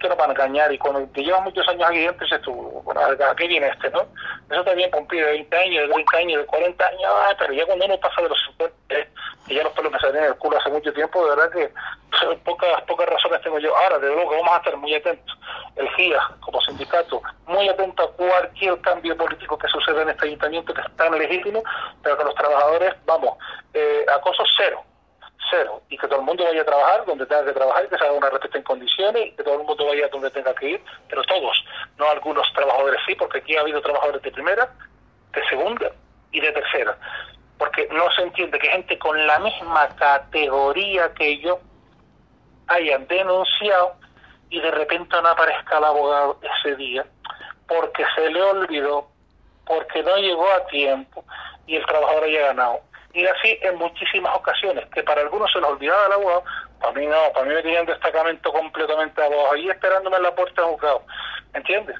que 0.00 0.08
nos 0.08 0.18
van 0.18 0.30
a 0.30 0.32
engañar 0.32 0.72
y 0.72 0.78
cuando 0.78 1.06
te 1.12 1.22
llevas 1.22 1.42
muchos 1.42 1.66
años 1.68 1.88
aquí 1.88 1.98
dentro 1.98 2.24
dices 2.24 2.42
tú, 2.42 2.52
bueno, 2.84 3.00
¿a 3.00 3.36
qué 3.36 3.46
viene 3.46 3.68
este, 3.68 3.90
no? 3.90 4.00
Eso 4.50 4.60
está 4.60 4.74
bien 4.74 4.90
con 4.90 5.06
de 5.06 5.22
20 5.22 5.56
años, 5.56 5.88
de 5.88 5.94
30 5.94 6.16
años, 6.16 6.40
de 6.40 6.46
40 6.46 6.86
años, 6.86 7.02
ah, 7.06 7.34
pero 7.38 7.52
ya 7.52 7.66
cuando 7.66 7.84
uno 7.84 8.00
pasa 8.00 8.22
de 8.22 8.28
los 8.28 8.38
50, 8.58 8.76
eh, 8.90 9.08
y 9.46 9.54
ya 9.54 9.62
los 9.62 9.72
pelos 9.72 9.92
me 9.92 9.98
salen 9.98 10.16
en 10.16 10.24
el 10.24 10.36
culo 10.36 10.58
hace 10.58 10.70
mucho 10.70 10.92
tiempo, 10.92 11.24
de 11.24 11.30
verdad 11.30 11.50
que 11.50 11.72
pocas 12.44 12.82
pocas 12.82 13.08
razones 13.08 13.40
tengo 13.42 13.58
yo. 13.58 13.76
Ahora, 13.76 13.98
de 13.98 14.08
luego, 14.08 14.30
vamos 14.30 14.52
a 14.52 14.56
estar 14.58 14.76
muy 14.76 14.94
atentos, 14.94 15.38
el 15.76 15.88
GIA 15.90 16.20
como 16.40 16.60
sindicato, 16.60 17.22
muy 17.46 17.68
atento 17.68 18.02
a 18.02 18.12
cualquier 18.12 18.80
cambio 18.80 19.16
político 19.16 19.58
que 19.58 19.68
suceda 19.68 20.02
en 20.02 20.10
este 20.10 20.26
ayuntamiento, 20.26 20.74
que 20.74 20.80
es 20.80 20.96
tan 20.96 21.16
legítimo, 21.18 21.62
pero 22.02 22.18
que 22.18 22.24
los 22.24 22.34
trabajadores, 22.34 22.94
vamos, 23.06 23.36
eh, 23.74 24.04
acoso 24.14 24.44
cero 24.56 24.84
cero 25.50 25.82
y 25.88 25.96
que 25.96 26.06
todo 26.06 26.20
el 26.20 26.26
mundo 26.26 26.44
vaya 26.44 26.62
a 26.62 26.64
trabajar 26.64 27.04
donde 27.04 27.26
tenga 27.26 27.44
que 27.44 27.52
trabajar 27.52 27.84
y 27.84 27.88
que 27.88 27.98
se 27.98 28.04
haga 28.04 28.12
una 28.12 28.30
respuesta 28.30 28.58
en 28.58 28.64
condiciones 28.64 29.26
y 29.26 29.30
que 29.32 29.42
todo 29.42 29.60
el 29.60 29.66
mundo 29.66 29.86
vaya 29.86 30.08
donde 30.08 30.30
tenga 30.30 30.54
que 30.54 30.70
ir, 30.70 30.84
pero 31.08 31.22
todos, 31.24 31.64
no 31.98 32.08
algunos 32.08 32.50
trabajadores 32.52 33.00
sí, 33.06 33.14
porque 33.14 33.38
aquí 33.38 33.56
ha 33.56 33.60
habido 33.60 33.80
trabajadores 33.80 34.22
de 34.22 34.30
primera, 34.30 34.70
de 35.32 35.44
segunda 35.48 35.90
y 36.30 36.40
de 36.40 36.52
tercera, 36.52 36.96
porque 37.58 37.88
no 37.92 38.10
se 38.12 38.22
entiende 38.22 38.58
que 38.58 38.68
gente 38.68 38.98
con 38.98 39.26
la 39.26 39.38
misma 39.40 39.88
categoría 39.96 41.12
que 41.14 41.38
yo 41.38 41.60
hayan 42.68 43.06
denunciado 43.06 43.96
y 44.50 44.60
de 44.60 44.70
repente 44.70 45.20
no 45.20 45.28
aparezca 45.28 45.78
el 45.78 45.84
abogado 45.84 46.38
ese 46.42 46.76
día 46.76 47.04
porque 47.66 48.04
se 48.14 48.30
le 48.30 48.42
olvidó, 48.42 49.08
porque 49.66 50.02
no 50.02 50.16
llegó 50.16 50.46
a 50.52 50.66
tiempo 50.66 51.24
y 51.66 51.76
el 51.76 51.86
trabajador 51.86 52.24
haya 52.24 52.46
ganado 52.48 52.80
y 53.14 53.26
así 53.26 53.58
en 53.62 53.76
muchísimas 53.76 54.34
ocasiones, 54.36 54.86
que 54.94 55.02
para 55.02 55.22
algunos 55.22 55.50
se 55.52 55.60
les 55.60 55.68
olvidaba 55.68 56.06
el 56.06 56.12
abogado, 56.12 56.44
para 56.80 56.92
mí 56.92 57.06
no, 57.06 57.16
para 57.34 57.46
mí 57.46 57.54
me 57.54 57.62
tenían 57.62 57.86
destacamento 57.86 58.52
completamente 58.52 59.22
abajo, 59.22 59.52
ahí 59.52 59.68
esperándome 59.68 60.16
en 60.16 60.22
la 60.22 60.34
puerta 60.34 60.62
de 60.62 60.68
juzgado, 60.68 61.02
¿entiendes? 61.54 61.96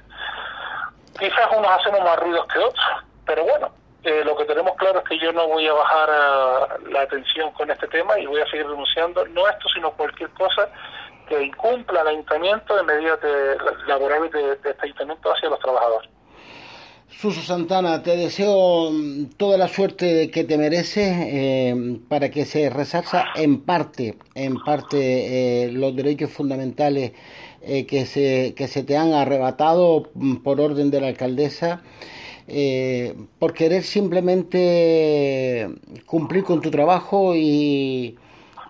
Quizás 1.19 1.47
unos 1.55 1.71
hacemos 1.71 2.01
más 2.01 2.19
ruidos 2.19 2.47
que 2.47 2.59
otros, 2.59 2.85
pero 3.25 3.43
bueno, 3.43 3.71
eh, 4.03 4.23
lo 4.25 4.35
que 4.35 4.45
tenemos 4.45 4.75
claro 4.75 4.99
es 4.99 5.05
que 5.05 5.19
yo 5.19 5.31
no 5.31 5.47
voy 5.47 5.67
a 5.67 5.73
bajar 5.73 6.09
la 6.89 7.01
atención 7.01 7.51
con 7.51 7.69
este 7.71 7.87
tema 7.87 8.19
y 8.19 8.25
voy 8.25 8.41
a 8.41 8.45
seguir 8.47 8.67
denunciando, 8.67 9.25
no 9.27 9.47
esto, 9.47 9.69
sino 9.69 9.91
cualquier 9.91 10.29
cosa 10.31 10.69
que 11.27 11.41
incumpla 11.41 12.01
el 12.01 12.07
ayuntamiento 12.07 12.75
de 12.75 12.83
medidas 12.83 13.19
laborales 13.87 14.31
de 14.31 14.53
este 14.53 14.75
ayuntamiento 14.79 15.31
hacia 15.31 15.49
los 15.49 15.59
trabajadores. 15.59 16.09
Suso 17.09 17.41
Santana, 17.41 18.03
te 18.03 18.17
deseo 18.17 18.91
mm, 18.91 19.25
toda 19.37 19.57
la 19.57 19.67
suerte 19.67 20.29
que 20.31 20.43
te 20.43 20.57
mereces 20.57 21.15
eh, 21.19 21.99
para 22.09 22.29
que 22.29 22.45
se 22.45 22.69
resarza 22.69 23.25
en 23.35 23.61
parte, 23.61 24.17
en 24.35 24.55
parte 24.63 25.65
eh, 25.65 25.71
los 25.71 25.95
derechos 25.95 26.31
fundamentales 26.31 27.13
eh, 27.61 27.85
que, 27.85 28.05
se, 28.05 28.53
que 28.55 28.67
se 28.67 28.83
te 28.83 28.97
han 28.97 29.13
arrebatado 29.13 30.09
mm, 30.15 30.37
por 30.37 30.59
orden 30.59 30.91
de 30.91 31.01
la 31.01 31.07
alcaldesa. 31.07 31.81
por 33.39 33.53
querer 33.53 33.83
simplemente 33.83 35.69
cumplir 36.05 36.43
con 36.43 36.59
tu 36.61 36.69
trabajo 36.71 37.35
y, 37.35 38.17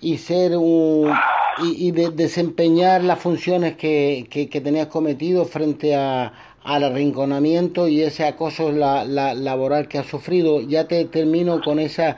y 0.01 0.17
ser 0.17 0.57
un 0.57 1.11
y, 1.61 1.91
desempeñar 1.91 3.03
las 3.03 3.19
funciones 3.19 3.75
que, 3.75 4.27
que, 4.29 4.49
que 4.49 4.61
tenías 4.61 4.87
cometido 4.87 5.45
frente 5.45 5.95
a, 5.95 6.33
al 6.63 6.83
arrinconamiento 6.83 7.87
y 7.87 8.01
ese 8.01 8.25
acoso 8.25 8.71
la, 8.71 9.03
laboral 9.05 9.87
que 9.87 9.97
ha 9.97 10.03
sufrido. 10.03 10.61
Ya 10.61 10.87
te 10.87 11.05
termino 11.05 11.61
con 11.61 11.79
esa 11.79 12.17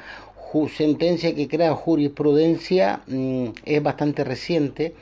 sentencia 0.78 1.36
que 1.36 1.50
crea 1.50 1.74
jurisprudencia, 1.74 3.02
mm, 3.08 3.48
es 3.66 3.84
bastante 3.84 4.24
reciente 4.24 4.96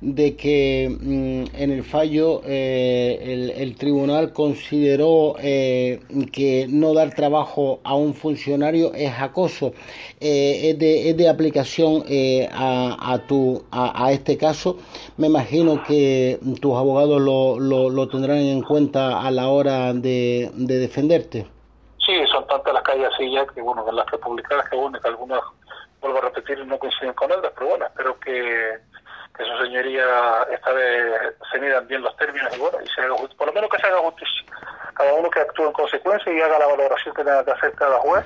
de 0.00 0.36
que 0.36 0.88
mm, 0.88 1.56
en 1.56 1.70
el 1.72 1.82
fallo 1.82 2.40
eh, 2.44 3.54
el, 3.56 3.76
tribunal 3.76 4.32
consideró 4.32 5.34
eh, 5.40 6.00
que 6.32 6.66
no 6.68 6.94
dar 6.94 7.14
trabajo 7.14 7.80
a 7.82 7.96
un 7.96 8.14
funcionario 8.14 8.92
es 8.94 9.12
acoso, 9.18 9.72
eh, 10.20 10.70
es, 10.70 10.78
de, 10.78 11.10
es, 11.10 11.16
de, 11.16 11.28
aplicación 11.28 12.04
a, 12.52 13.12
a, 13.12 13.26
tu, 13.26 13.64
a, 13.72 14.12
este 14.12 14.38
caso. 14.38 14.78
Me 15.16 15.26
imagino 15.26 15.82
que 15.82 16.38
tus 16.60 16.74
abogados 16.76 17.20
lo, 17.20 17.58
lo, 17.58 18.08
tendrán 18.08 18.38
en 18.38 18.62
cuenta 18.62 19.20
a 19.20 19.30
la 19.30 19.48
hora 19.48 19.92
de, 19.92 20.50
de 20.54 20.78
defenderte. 20.78 21.46
Sí, 22.04 22.14
son 22.30 22.46
tantas 22.46 22.72
las 22.72 22.82
calles 22.82 23.08
así 23.12 23.30
ya 23.32 23.46
que, 23.46 23.60
bueno, 23.60 23.84
las 23.92 24.06
que 24.06 24.18
publicadas 24.18 24.68
que, 24.68 24.76
bueno, 24.76 24.98
que 25.00 25.08
algunas, 25.08 25.40
vuelvo 26.00 26.18
a 26.18 26.22
repetir, 26.22 26.64
no 26.66 26.78
coinciden 26.78 27.12
con 27.14 27.30
otras, 27.30 27.52
pero 27.56 27.70
bueno, 27.70 27.86
espero 27.86 28.18
que 28.20 28.78
que 29.38 29.44
su 29.44 29.64
señoría 29.64 30.04
esta 30.52 30.72
vez 30.72 31.34
se 31.50 31.58
midan 31.60 31.86
bien 31.86 32.02
los 32.02 32.16
términos 32.16 32.50
y 32.54 32.58
bueno, 32.58 32.78
y 32.84 32.88
se 32.88 33.00
haga, 33.02 33.14
por 33.14 33.46
lo 33.46 33.52
menos 33.52 33.70
que 33.70 33.78
se 33.78 33.86
haga 33.86 33.98
justicia. 33.98 34.44
Cada 34.94 35.14
uno 35.14 35.30
que 35.30 35.40
actúe 35.40 35.66
en 35.66 35.72
consecuencia 35.72 36.32
y 36.32 36.40
haga 36.40 36.58
la 36.58 36.66
valoración 36.66 37.14
que 37.14 37.22
tenga 37.22 37.44
que 37.44 37.52
hacer 37.52 37.72
cada 37.74 37.98
juez, 37.98 38.24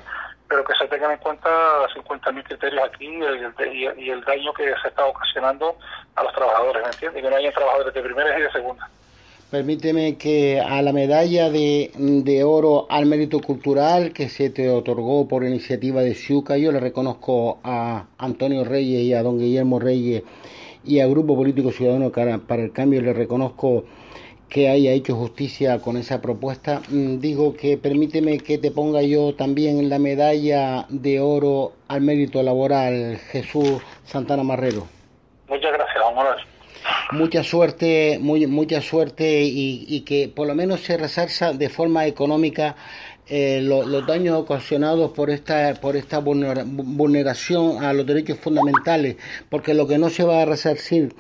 pero 0.49 0.65
que 0.65 0.73
se 0.75 0.89
tengan 0.89 1.13
en 1.13 1.19
cuenta 1.19 1.51
50.000 1.95 2.45
criterios 2.45 2.83
aquí 2.85 3.07
y 3.07 4.11
el, 4.11 4.25
daño 4.25 4.55
que 4.55 4.73
se 4.81 4.89
está 4.89 5.05
ocasionando 5.05 5.77
a 6.17 6.23
los 6.23 6.33
trabajadores, 6.33 6.83
¿me 6.83 6.89
entiendes? 6.89 7.21
Y 7.21 7.25
que 7.25 7.31
no 7.31 7.37
haya 7.37 7.53
trabajadores 7.53 7.93
de 7.93 8.03
primera 8.03 8.39
y 8.39 8.43
de 8.43 8.51
segunda. 8.51 8.89
Permíteme 9.51 10.17
que 10.17 10.61
a 10.61 10.81
la 10.81 10.95
medalla 10.95 11.51
de, 11.51 11.91
de, 11.95 12.43
oro 12.43 12.87
al 12.89 13.05
mérito 13.05 13.39
cultural 13.41 14.15
que 14.15 14.31
se 14.31 14.49
te 14.49 14.71
otorgó 14.71 15.29
por 15.29 15.45
iniciativa 15.45 16.01
de 16.01 16.15
Ciuca, 16.15 16.57
yo 16.57 16.73
le 16.73 16.81
reconozco 16.81 17.61
a 17.63 18.07
Antonio 18.17 18.65
Reyes 18.65 19.03
y 19.03 19.13
a 19.13 19.23
don 19.23 19.39
Guillermo 19.39 19.79
Reyes 19.79 20.23
y 20.85 21.01
al 21.01 21.11
Grupo 21.11 21.37
Político 21.37 21.71
Ciudadano 21.71 22.11
para 22.11 22.63
el 22.63 22.73
Cambio 22.73 23.01
le 23.01 23.13
reconozco 23.13 23.85
que 24.53 24.69
haya 24.69 24.93
hecho 24.93 25.17
justicia 25.17 25.79
con 25.79 25.97
esa 25.97 26.21
propuesta. 26.21 26.83
Mm, 26.91 27.21
digo 27.21 27.57
que 27.57 27.79
permíteme 27.79 28.39
que 28.39 28.59
te 28.59 28.71
ponga 28.71 29.01
yo 29.01 29.35
también 29.35 29.89
la 29.89 29.99
medalla 29.99 30.85
de 30.91 31.21
oro 31.21 31.73
al 31.89 32.03
mérito 32.03 32.43
laboral, 32.43 33.17
Jesús 33.31 33.81
Santana 34.05 34.43
Marrero. 34.43 34.87
Muchas 35.49 35.73
gracias, 35.73 36.05
amor. 36.05 36.37
Mucha 37.13 37.43
suerte, 37.43 38.19
muy, 38.21 38.47
mucha 38.47 38.83
suerte 38.83 39.43
y, 39.43 39.87
y 39.89 40.03
que 40.03 40.29
por 40.29 40.47
lo 40.47 40.55
menos 40.55 40.81
se 40.81 40.99
resarza 40.99 41.53
de 41.53 41.71
forma 41.71 42.07
económica 42.07 42.77
eh, 43.29 43.61
los 43.63 44.07
daños 44.07 44.37
ocasionados 44.37 45.13
por 45.13 45.31
esta, 45.31 45.75
por 45.81 45.97
esta 45.97 46.19
vulneración 46.19 47.85
a 47.85 47.93
los 47.93 48.05
derechos 48.05 48.39
fundamentales, 48.39 49.17
porque 49.49 49.75
lo 49.75 49.87
que 49.87 49.97
no 49.97 50.11
se 50.11 50.25
va 50.25 50.43
a 50.43 50.45
resarcir, 50.45 51.15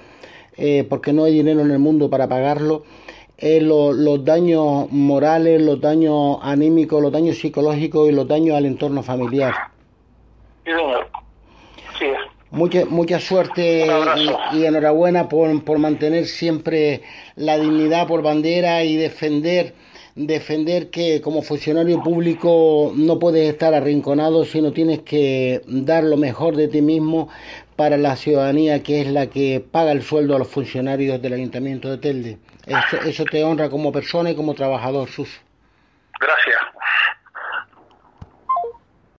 eh, 0.56 0.84
porque 0.88 1.12
no 1.12 1.24
hay 1.24 1.34
dinero 1.34 1.60
en 1.60 1.70
el 1.70 1.78
mundo 1.78 2.10
para 2.10 2.28
pagarlo, 2.28 2.84
es 3.38 3.62
los 3.62 4.24
daños 4.24 4.90
morales, 4.90 5.62
los 5.62 5.80
daños 5.80 6.38
anímicos, 6.42 7.00
los 7.00 7.12
daños 7.12 7.38
psicológicos 7.38 8.08
y 8.08 8.12
los 8.12 8.26
daños 8.28 8.56
al 8.56 8.66
entorno 8.66 9.02
familiar. 9.02 9.54
Mucha, 12.50 12.84
mucha 12.84 13.18
suerte 13.18 13.86
y, 14.52 14.58
y, 14.58 14.66
enhorabuena 14.66 15.28
por, 15.28 15.64
por 15.64 15.78
mantener 15.78 16.26
siempre 16.26 17.00
la 17.34 17.58
dignidad 17.58 18.06
por 18.06 18.22
bandera 18.22 18.84
y 18.84 18.96
defender 18.96 19.74
defender 20.14 20.90
que 20.90 21.20
como 21.20 21.42
funcionario 21.42 22.02
público 22.02 22.92
no 22.94 23.18
puedes 23.18 23.50
estar 23.50 23.74
arrinconado, 23.74 24.44
sino 24.44 24.72
tienes 24.72 25.00
que 25.00 25.62
dar 25.66 26.04
lo 26.04 26.16
mejor 26.16 26.56
de 26.56 26.68
ti 26.68 26.82
mismo 26.82 27.28
para 27.76 27.96
la 27.96 28.16
ciudadanía 28.16 28.82
que 28.82 29.00
es 29.00 29.06
la 29.08 29.28
que 29.28 29.64
paga 29.70 29.92
el 29.92 30.02
sueldo 30.02 30.36
a 30.36 30.38
los 30.38 30.48
funcionarios 30.48 31.20
del 31.22 31.32
Ayuntamiento 31.32 31.90
de 31.90 31.98
Telde. 31.98 32.38
Eso, 32.66 33.02
eso 33.04 33.24
te 33.24 33.42
honra 33.42 33.70
como 33.70 33.90
persona 33.90 34.30
y 34.30 34.36
como 34.36 34.54
trabajador, 34.54 35.08
Sus. 35.08 35.40
Gracias. 36.20 36.58